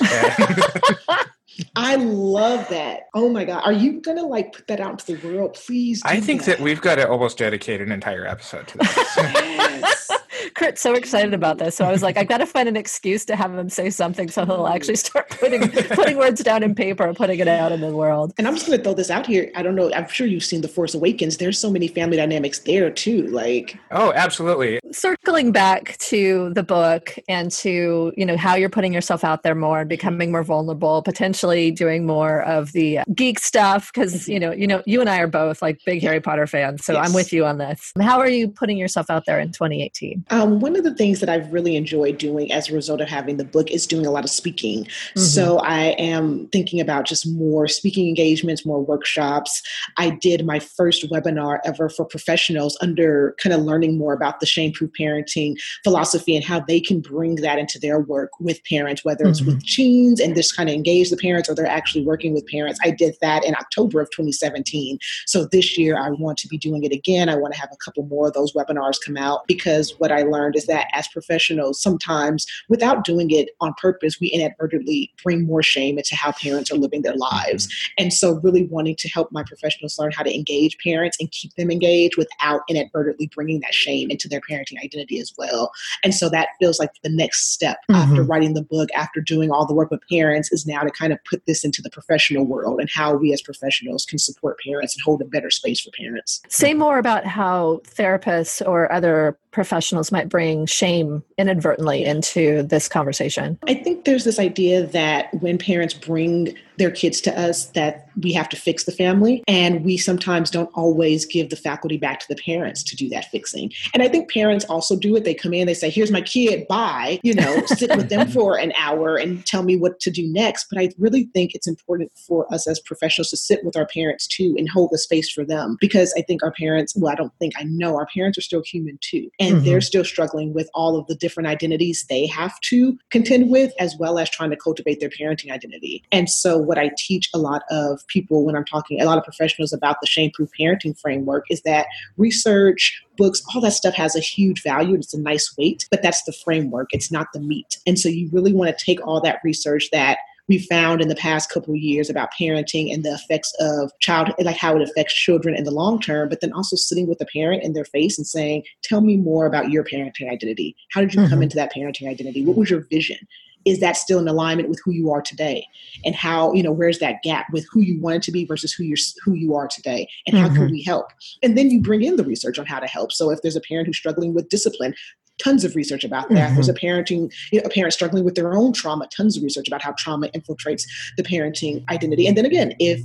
I 1.76 1.94
love 1.96 2.68
that. 2.70 3.08
Oh 3.14 3.28
my 3.28 3.44
God. 3.44 3.62
Are 3.64 3.72
you 3.72 4.00
going 4.00 4.16
to 4.16 4.24
like 4.24 4.54
put 4.54 4.66
that 4.66 4.80
out 4.80 4.92
into 4.92 5.16
the 5.16 5.36
world? 5.36 5.54
Please. 5.54 6.02
I 6.04 6.20
think 6.20 6.44
that 6.44 6.60
we've 6.60 6.80
got 6.80 6.96
to 6.96 7.08
almost 7.08 7.38
dedicate 7.38 7.80
an 7.80 7.92
entire 7.92 8.26
episode 8.26 8.66
to 8.68 8.78
this. 8.78 9.16
Yes. 9.16 10.10
Curt's 10.54 10.80
so 10.80 10.94
excited 10.94 11.34
about 11.34 11.58
this. 11.58 11.76
So 11.76 11.84
I 11.84 11.90
was 11.90 12.02
like, 12.02 12.16
I've 12.16 12.28
got 12.28 12.38
to 12.38 12.46
find 12.46 12.68
an 12.68 12.76
excuse 12.76 13.24
to 13.26 13.36
have 13.36 13.54
him 13.54 13.68
say 13.68 13.90
something 13.90 14.28
so 14.28 14.44
he'll 14.44 14.66
actually 14.66 14.96
start 14.96 15.28
putting 15.30 15.68
putting 15.70 16.16
words 16.16 16.42
down 16.42 16.62
in 16.62 16.74
paper 16.74 17.04
and 17.04 17.16
putting 17.16 17.38
it 17.38 17.48
out 17.48 17.72
in 17.72 17.80
the 17.80 17.94
world. 17.94 18.32
And 18.38 18.46
I'm 18.46 18.54
just 18.54 18.66
going 18.66 18.78
to 18.78 18.84
throw 18.84 18.94
this 18.94 19.10
out 19.10 19.26
here. 19.26 19.50
I 19.54 19.62
don't 19.62 19.74
know. 19.74 19.92
I'm 19.92 20.08
sure 20.08 20.26
you've 20.26 20.44
seen 20.44 20.60
The 20.60 20.68
Force 20.68 20.94
Awakens. 20.94 21.36
There's 21.36 21.58
so 21.58 21.70
many 21.70 21.88
family 21.88 22.16
dynamics 22.16 22.60
there 22.60 22.90
too. 22.90 23.26
Like, 23.28 23.78
oh, 23.90 24.12
absolutely. 24.14 24.80
Circling 24.92 25.52
back 25.52 25.96
to 25.98 26.52
the 26.54 26.62
book 26.62 27.16
and 27.28 27.50
to, 27.52 28.12
you 28.16 28.26
know, 28.26 28.36
how 28.36 28.54
you're 28.54 28.68
putting 28.68 28.92
yourself 28.92 29.24
out 29.24 29.42
there 29.42 29.54
more 29.54 29.80
and 29.80 29.88
becoming 29.88 30.30
more 30.30 30.42
vulnerable, 30.42 31.02
potentially 31.02 31.70
doing 31.70 32.06
more 32.06 32.42
of 32.42 32.72
the 32.72 33.00
geek 33.14 33.38
stuff 33.38 33.92
because, 33.92 34.22
mm-hmm. 34.22 34.32
you 34.32 34.40
know, 34.40 34.52
you 34.52 34.66
know, 34.66 34.82
you 34.86 35.00
and 35.00 35.10
I 35.10 35.18
are 35.20 35.26
both 35.26 35.62
like 35.62 35.80
big 35.84 36.02
Harry 36.02 36.20
Potter 36.20 36.46
fans. 36.46 36.84
So 36.84 36.96
I'm 36.96 37.12
with 37.12 37.32
you 37.32 37.44
on 37.44 37.58
this. 37.58 37.92
How 38.00 38.18
are 38.18 38.28
you 38.28 38.48
putting 38.48 38.78
yourself 38.78 39.10
out 39.10 39.26
there 39.26 39.40
in 39.40 39.52
2018? 39.52 40.24
Um, 40.30 40.60
one 40.60 40.76
of 40.76 40.84
the 40.84 40.94
things 40.94 41.20
that 41.20 41.28
I've 41.28 41.52
really 41.52 41.76
enjoyed 41.76 42.18
doing 42.18 42.52
as 42.52 42.68
a 42.68 42.74
result 42.74 43.00
of 43.00 43.08
having 43.08 43.36
the 43.36 43.44
book 43.44 43.70
is 43.70 43.86
doing 43.86 44.06
a 44.06 44.10
lot 44.10 44.24
of 44.24 44.30
speaking. 44.30 44.86
So 45.16 45.58
I 45.58 45.96
am 45.98 46.46
thinking 46.48 46.80
about 46.80 47.04
just 47.04 47.26
more 47.26 47.66
speaking 47.68 48.08
engagements, 48.08 48.64
more 48.64 48.80
workshops. 48.80 49.62
I 49.96 50.10
did 50.10 50.46
my 50.46 50.58
first 50.58 51.10
webinar 51.10 51.58
ever 51.64 51.88
for 51.88 52.04
professionals 52.04 52.78
under 52.80 53.34
kind 53.42 53.52
of 53.52 53.62
learning 53.62 53.98
more 53.98 54.12
about 54.12 54.40
the 54.40 54.46
shame 54.46 54.72
proof 54.72 54.90
parenting 54.98 55.56
philosophy 55.84 56.36
and 56.36 56.44
how 56.44 56.60
they 56.60 56.80
can 56.80 57.00
bring 57.00 57.36
that 57.36 57.58
into 57.58 57.78
their 57.78 58.00
work 58.00 58.30
with 58.40 58.62
parents, 58.64 59.04
whether 59.04 59.26
it's 59.26 59.42
with 59.42 59.64
teens 59.64 60.20
and 60.20 60.34
just 60.34 60.56
kind 60.56 60.68
of 60.68 60.74
engage 60.74 61.10
the 61.10 61.16
parents 61.16 61.48
or 61.48 61.54
they're 61.54 61.66
actually 61.66 62.04
working 62.04 62.32
with 62.32 62.46
parents. 62.46 62.78
I 62.84 62.90
did 62.90 63.16
that 63.20 63.44
in 63.44 63.54
October 63.54 64.00
of 64.00 64.10
2017. 64.10 64.98
So 65.26 65.46
this 65.46 65.76
year 65.76 65.98
I 65.98 66.10
want 66.10 66.38
to 66.38 66.48
be 66.48 66.58
doing 66.58 66.84
it 66.84 66.92
again. 66.92 67.28
I 67.28 67.36
want 67.36 67.54
to 67.54 67.60
have 67.60 67.70
a 67.72 67.76
couple 67.76 68.04
more 68.04 68.28
of 68.28 68.34
those 68.34 68.52
webinars 68.52 68.96
come 69.04 69.16
out 69.16 69.46
because 69.46 69.94
what 69.98 70.12
I 70.12 70.19
learned 70.22 70.56
is 70.56 70.66
that 70.66 70.88
as 70.92 71.08
professionals, 71.08 71.80
sometimes 71.80 72.46
without 72.68 73.04
doing 73.04 73.30
it 73.30 73.50
on 73.60 73.74
purpose, 73.80 74.18
we 74.20 74.28
inadvertently 74.28 75.12
bring 75.22 75.46
more 75.46 75.62
shame 75.62 75.98
into 75.98 76.16
how 76.16 76.32
parents 76.32 76.70
are 76.70 76.76
living 76.76 77.02
their 77.02 77.12
mm-hmm. 77.12 77.20
lives. 77.20 77.68
And 77.98 78.12
so, 78.12 78.40
really 78.42 78.64
wanting 78.64 78.96
to 78.96 79.08
help 79.08 79.30
my 79.32 79.42
professionals 79.42 79.98
learn 79.98 80.12
how 80.12 80.22
to 80.22 80.34
engage 80.34 80.76
parents 80.78 81.16
and 81.20 81.30
keep 81.30 81.54
them 81.54 81.70
engaged 81.70 82.16
without 82.16 82.62
inadvertently 82.68 83.30
bringing 83.34 83.60
that 83.60 83.74
shame 83.74 84.10
into 84.10 84.28
their 84.28 84.40
parenting 84.40 84.82
identity 84.82 85.20
as 85.20 85.32
well. 85.36 85.70
And 86.02 86.14
so, 86.14 86.28
that 86.30 86.48
feels 86.58 86.78
like 86.78 86.90
the 87.02 87.10
next 87.10 87.52
step 87.52 87.78
after 87.90 88.22
mm-hmm. 88.22 88.30
writing 88.30 88.54
the 88.54 88.62
book, 88.62 88.88
after 88.94 89.20
doing 89.20 89.50
all 89.50 89.66
the 89.66 89.74
work 89.74 89.90
with 89.90 90.00
parents, 90.10 90.52
is 90.52 90.66
now 90.66 90.82
to 90.82 90.90
kind 90.90 91.12
of 91.12 91.18
put 91.28 91.44
this 91.46 91.64
into 91.64 91.82
the 91.82 91.90
professional 91.90 92.44
world 92.44 92.80
and 92.80 92.88
how 92.90 93.14
we 93.14 93.32
as 93.32 93.42
professionals 93.42 94.04
can 94.04 94.18
support 94.18 94.58
parents 94.64 94.94
and 94.94 95.02
hold 95.02 95.20
a 95.22 95.24
better 95.24 95.50
space 95.50 95.80
for 95.80 95.90
parents. 95.96 96.40
Say 96.48 96.74
more 96.74 96.98
about 96.98 97.26
how 97.26 97.80
therapists 97.84 98.66
or 98.66 98.90
other 98.92 99.38
professionals 99.52 100.12
might 100.12 100.28
bring 100.28 100.66
shame 100.66 101.22
inadvertently 101.38 102.04
into 102.04 102.62
this 102.62 102.88
conversation. 102.88 103.58
I 103.66 103.74
think 103.74 104.04
there's 104.04 104.24
this 104.24 104.38
idea 104.38 104.86
that 104.86 105.32
when 105.40 105.58
parents 105.58 105.94
bring 105.94 106.56
their 106.80 106.90
kids 106.90 107.20
to 107.20 107.38
us 107.38 107.66
that 107.66 108.08
we 108.22 108.32
have 108.32 108.48
to 108.48 108.56
fix 108.56 108.84
the 108.84 108.92
family 108.92 109.44
and 109.46 109.84
we 109.84 109.96
sometimes 109.98 110.50
don't 110.50 110.70
always 110.74 111.26
give 111.26 111.50
the 111.50 111.56
faculty 111.56 111.98
back 111.98 112.20
to 112.20 112.26
the 112.28 112.36
parents 112.36 112.82
to 112.82 112.96
do 112.96 113.08
that 113.10 113.26
fixing. 113.26 113.70
And 113.92 114.02
I 114.02 114.08
think 114.08 114.30
parents 114.30 114.64
also 114.64 114.96
do 114.96 115.14
it. 115.14 115.24
They 115.24 115.34
come 115.34 115.52
in, 115.52 115.66
they 115.66 115.74
say, 115.74 115.90
"Here's 115.90 116.10
my 116.10 116.22
kid, 116.22 116.66
bye." 116.68 117.20
You 117.22 117.34
know, 117.34 117.62
sit 117.66 117.94
with 117.96 118.08
them 118.08 118.28
for 118.28 118.58
an 118.58 118.72
hour 118.78 119.16
and 119.16 119.44
tell 119.44 119.62
me 119.62 119.76
what 119.76 120.00
to 120.00 120.10
do 120.10 120.26
next. 120.32 120.66
But 120.70 120.80
I 120.80 120.90
really 120.98 121.24
think 121.34 121.54
it's 121.54 121.68
important 121.68 122.10
for 122.16 122.52
us 122.52 122.66
as 122.66 122.80
professionals 122.80 123.28
to 123.28 123.36
sit 123.36 123.64
with 123.64 123.76
our 123.76 123.86
parents 123.86 124.26
too 124.26 124.54
and 124.56 124.68
hold 124.68 124.90
the 124.90 124.98
space 124.98 125.30
for 125.30 125.44
them 125.44 125.76
because 125.80 126.14
I 126.16 126.22
think 126.22 126.42
our 126.42 126.52
parents, 126.52 126.96
well, 126.96 127.12
I 127.12 127.14
don't 127.14 127.32
think 127.38 127.52
I 127.58 127.64
know 127.64 127.96
our 127.96 128.06
parents 128.06 128.38
are 128.38 128.42
still 128.42 128.62
human 128.62 128.98
too. 129.02 129.28
And 129.38 129.56
mm-hmm. 129.56 129.64
they're 129.66 129.80
still 129.80 130.04
struggling 130.04 130.54
with 130.54 130.70
all 130.74 130.98
of 130.98 131.06
the 131.06 131.14
different 131.14 131.48
identities 131.48 132.06
they 132.08 132.26
have 132.26 132.58
to 132.60 132.98
contend 133.10 133.50
with, 133.50 133.72
as 133.78 133.96
well 133.98 134.18
as 134.18 134.30
trying 134.30 134.50
to 134.50 134.56
cultivate 134.56 135.00
their 135.00 135.10
parenting 135.10 135.50
identity. 135.50 136.02
And 136.10 136.28
so, 136.30 136.58
what 136.70 136.78
I 136.78 136.92
teach 136.96 137.28
a 137.34 137.38
lot 137.38 137.62
of 137.68 138.06
people 138.06 138.44
when 138.46 138.54
I'm 138.54 138.64
talking, 138.64 139.00
a 139.00 139.04
lot 139.04 139.18
of 139.18 139.24
professionals 139.24 139.72
about 139.72 139.96
the 140.00 140.06
shame 140.06 140.30
proof 140.30 140.50
parenting 140.56 140.96
framework 140.96 141.46
is 141.50 141.62
that 141.62 141.88
research, 142.16 143.02
books, 143.16 143.42
all 143.52 143.60
that 143.62 143.72
stuff 143.72 143.94
has 143.94 144.14
a 144.14 144.20
huge 144.20 144.62
value. 144.62 144.94
It's 144.94 145.12
a 145.12 145.20
nice 145.20 145.52
weight, 145.58 145.88
but 145.90 146.00
that's 146.00 146.22
the 146.22 146.32
framework. 146.32 146.86
It's 146.92 147.10
not 147.10 147.26
the 147.34 147.40
meat. 147.40 147.78
And 147.88 147.98
so 147.98 148.08
you 148.08 148.30
really 148.32 148.52
want 148.52 148.78
to 148.78 148.84
take 148.84 149.04
all 149.04 149.20
that 149.22 149.40
research 149.42 149.88
that 149.90 150.18
we 150.46 150.58
found 150.58 151.00
in 151.00 151.08
the 151.08 151.16
past 151.16 151.50
couple 151.50 151.74
of 151.74 151.80
years 151.80 152.08
about 152.08 152.28
parenting 152.38 152.94
and 152.94 153.04
the 153.04 153.14
effects 153.14 153.52
of 153.58 153.90
child, 153.98 154.32
like 154.38 154.56
how 154.56 154.76
it 154.76 154.82
affects 154.82 155.14
children 155.14 155.56
in 155.56 155.64
the 155.64 155.72
long 155.72 156.00
term, 156.00 156.28
but 156.28 156.40
then 156.40 156.52
also 156.52 156.76
sitting 156.76 157.08
with 157.08 157.18
the 157.18 157.26
parent 157.26 157.64
in 157.64 157.72
their 157.72 157.84
face 157.84 158.16
and 158.16 158.28
saying, 158.28 158.62
Tell 158.84 159.00
me 159.00 159.16
more 159.16 159.46
about 159.46 159.70
your 159.70 159.82
parenting 159.82 160.30
identity. 160.30 160.76
How 160.92 161.00
did 161.00 161.14
you 161.14 161.20
mm-hmm. 161.20 161.30
come 161.30 161.42
into 161.42 161.56
that 161.56 161.72
parenting 161.74 162.08
identity? 162.08 162.44
What 162.44 162.56
was 162.56 162.70
your 162.70 162.86
vision? 162.90 163.18
Is 163.64 163.80
that 163.80 163.96
still 163.96 164.18
in 164.18 164.28
alignment 164.28 164.68
with 164.68 164.80
who 164.84 164.92
you 164.92 165.10
are 165.10 165.22
today? 165.22 165.66
And 166.04 166.14
how, 166.14 166.52
you 166.52 166.62
know, 166.62 166.72
where's 166.72 166.98
that 167.00 167.22
gap 167.22 167.46
with 167.52 167.66
who 167.70 167.80
you 167.80 168.00
wanted 168.00 168.22
to 168.22 168.32
be 168.32 168.44
versus 168.44 168.72
who 168.72 168.84
you're 168.84 168.96
who 169.24 169.34
you 169.34 169.54
are 169.54 169.68
today? 169.68 170.08
And 170.26 170.36
how 170.36 170.46
mm-hmm. 170.46 170.56
can 170.56 170.70
we 170.70 170.82
help? 170.82 171.12
And 171.42 171.56
then 171.56 171.70
you 171.70 171.80
bring 171.80 172.02
in 172.02 172.16
the 172.16 172.24
research 172.24 172.58
on 172.58 172.66
how 172.66 172.80
to 172.80 172.86
help. 172.86 173.12
So 173.12 173.30
if 173.30 173.42
there's 173.42 173.56
a 173.56 173.60
parent 173.60 173.86
who's 173.86 173.96
struggling 173.96 174.34
with 174.34 174.48
discipline, 174.48 174.94
tons 175.42 175.64
of 175.64 175.74
research 175.74 176.04
about 176.04 176.28
that. 176.30 176.46
Mm-hmm. 176.46 176.54
There's 176.54 176.68
a 176.68 176.74
parenting, 176.74 177.32
you 177.52 177.60
know, 177.60 177.66
a 177.66 177.70
parent 177.70 177.92
struggling 177.92 178.24
with 178.24 178.34
their 178.34 178.52
own 178.54 178.72
trauma, 178.72 179.08
tons 179.14 179.36
of 179.36 179.42
research 179.42 179.68
about 179.68 179.82
how 179.82 179.92
trauma 179.98 180.28
infiltrates 180.28 180.84
the 181.16 181.22
parenting 181.22 181.88
identity. 181.90 182.26
And 182.26 182.36
then 182.36 182.44
again, 182.44 182.74
if, 182.78 183.00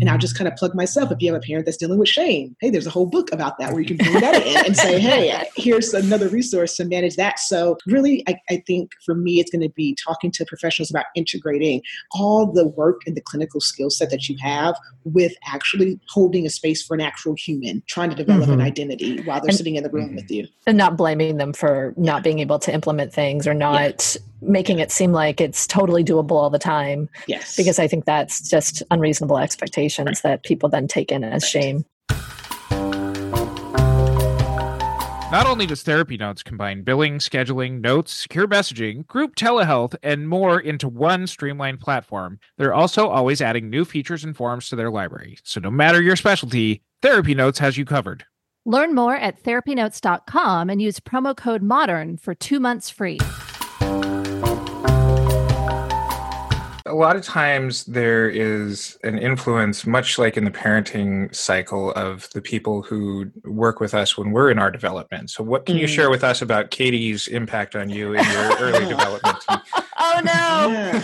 and 0.00 0.08
I'll 0.08 0.18
just 0.18 0.36
kind 0.36 0.48
of 0.48 0.56
plug 0.56 0.74
myself, 0.74 1.10
if 1.10 1.20
you 1.20 1.32
have 1.32 1.42
a 1.42 1.44
parent 1.44 1.66
that's 1.66 1.76
dealing 1.76 1.98
with 1.98 2.08
shame, 2.08 2.56
hey, 2.60 2.70
there's 2.70 2.86
a 2.86 2.90
whole 2.90 3.06
book 3.06 3.32
about 3.32 3.58
that 3.58 3.72
where 3.72 3.80
you 3.80 3.86
can 3.86 3.96
bring 3.96 4.20
that 4.20 4.46
in 4.46 4.66
and 4.66 4.76
say, 4.76 4.98
hey, 5.08 5.48
here's 5.56 5.92
another 5.94 6.28
resource 6.28 6.76
to 6.76 6.84
manage 6.84 7.16
that. 7.16 7.38
So 7.38 7.78
really, 7.86 8.24
I, 8.28 8.40
I 8.50 8.62
think 8.66 8.92
for 9.04 9.14
me, 9.14 9.40
it's 9.40 9.50
going 9.50 9.62
to 9.62 9.70
be 9.70 9.96
talking 10.04 10.30
to 10.32 10.44
professionals 10.44 10.90
about 10.90 11.06
integrating 11.14 11.82
all 12.12 12.46
the 12.46 12.66
work 12.66 13.00
and 13.06 13.16
the 13.16 13.20
clinical 13.20 13.60
skill 13.60 13.90
set 13.90 14.10
that 14.10 14.28
you 14.28 14.36
have 14.40 14.76
with 15.04 15.32
actually 15.46 15.98
holding 16.08 16.46
a 16.46 16.50
space 16.50 16.82
for 16.82 16.94
an 16.94 17.00
actual 17.00 17.34
human, 17.34 17.82
trying 17.86 18.10
to 18.10 18.16
develop 18.16 18.44
mm-hmm. 18.44 18.52
an 18.52 18.60
identity 18.60 19.22
while 19.22 19.40
they're 19.40 19.48
and, 19.48 19.56
sitting 19.56 19.76
in 19.76 19.82
the 19.82 19.90
room 19.90 20.08
mm-hmm. 20.08 20.16
with 20.16 20.30
you. 20.30 20.46
And 20.66 20.76
not 20.76 20.96
blaming 20.96 21.36
them 21.36 21.52
for 21.52 21.77
not 21.96 22.22
being 22.22 22.38
able 22.38 22.58
to 22.60 22.72
implement 22.72 23.12
things 23.12 23.46
or 23.46 23.54
not 23.54 24.14
yeah. 24.14 24.20
making 24.40 24.78
it 24.78 24.90
seem 24.90 25.12
like 25.12 25.40
it's 25.40 25.66
totally 25.66 26.04
doable 26.04 26.32
all 26.32 26.50
the 26.50 26.58
time. 26.58 27.08
Yes. 27.26 27.56
Because 27.56 27.78
I 27.78 27.88
think 27.88 28.04
that's 28.04 28.48
just 28.48 28.82
unreasonable 28.90 29.38
expectations 29.38 30.06
right. 30.06 30.22
that 30.22 30.42
people 30.44 30.68
then 30.68 30.88
take 30.88 31.10
in 31.10 31.24
as 31.24 31.42
right. 31.42 31.50
shame. 31.50 31.84
Not 35.30 35.46
only 35.46 35.66
does 35.66 35.82
Therapy 35.82 36.16
Notes 36.16 36.42
combine 36.42 36.84
billing, 36.84 37.18
scheduling, 37.18 37.82
notes, 37.82 38.14
secure 38.14 38.48
messaging, 38.48 39.06
group 39.06 39.36
telehealth, 39.36 39.94
and 40.02 40.26
more 40.26 40.58
into 40.58 40.88
one 40.88 41.26
streamlined 41.26 41.80
platform, 41.80 42.40
they're 42.56 42.72
also 42.72 43.08
always 43.08 43.42
adding 43.42 43.68
new 43.68 43.84
features 43.84 44.24
and 44.24 44.34
forms 44.34 44.70
to 44.70 44.76
their 44.76 44.90
library. 44.90 45.36
So 45.42 45.60
no 45.60 45.70
matter 45.70 46.00
your 46.00 46.16
specialty, 46.16 46.80
Therapy 47.02 47.34
Notes 47.34 47.58
has 47.58 47.76
you 47.76 47.84
covered. 47.84 48.24
Learn 48.68 48.94
more 48.94 49.16
at 49.16 49.42
therapynotes.com 49.44 50.68
and 50.68 50.82
use 50.82 51.00
promo 51.00 51.34
code 51.34 51.62
MODERN 51.62 52.20
for 52.20 52.34
two 52.34 52.60
months 52.60 52.90
free. 52.90 53.18
A 56.84 56.94
lot 56.94 57.16
of 57.16 57.24
times 57.24 57.86
there 57.86 58.28
is 58.28 58.98
an 59.04 59.16
influence, 59.18 59.86
much 59.86 60.18
like 60.18 60.36
in 60.36 60.44
the 60.44 60.50
parenting 60.50 61.34
cycle, 61.34 61.92
of 61.92 62.28
the 62.34 62.42
people 62.42 62.82
who 62.82 63.30
work 63.44 63.80
with 63.80 63.94
us 63.94 64.18
when 64.18 64.32
we're 64.32 64.50
in 64.50 64.58
our 64.58 64.70
development. 64.70 65.30
So, 65.30 65.42
what 65.42 65.64
can 65.64 65.76
mm. 65.76 65.80
you 65.80 65.86
share 65.86 66.10
with 66.10 66.22
us 66.22 66.42
about 66.42 66.70
Katie's 66.70 67.26
impact 67.26 67.74
on 67.74 67.88
you 67.88 68.12
in 68.12 68.24
your 68.30 68.58
early 68.58 68.84
development? 68.88 69.38
Oh 69.98 70.20
no! 70.22 71.00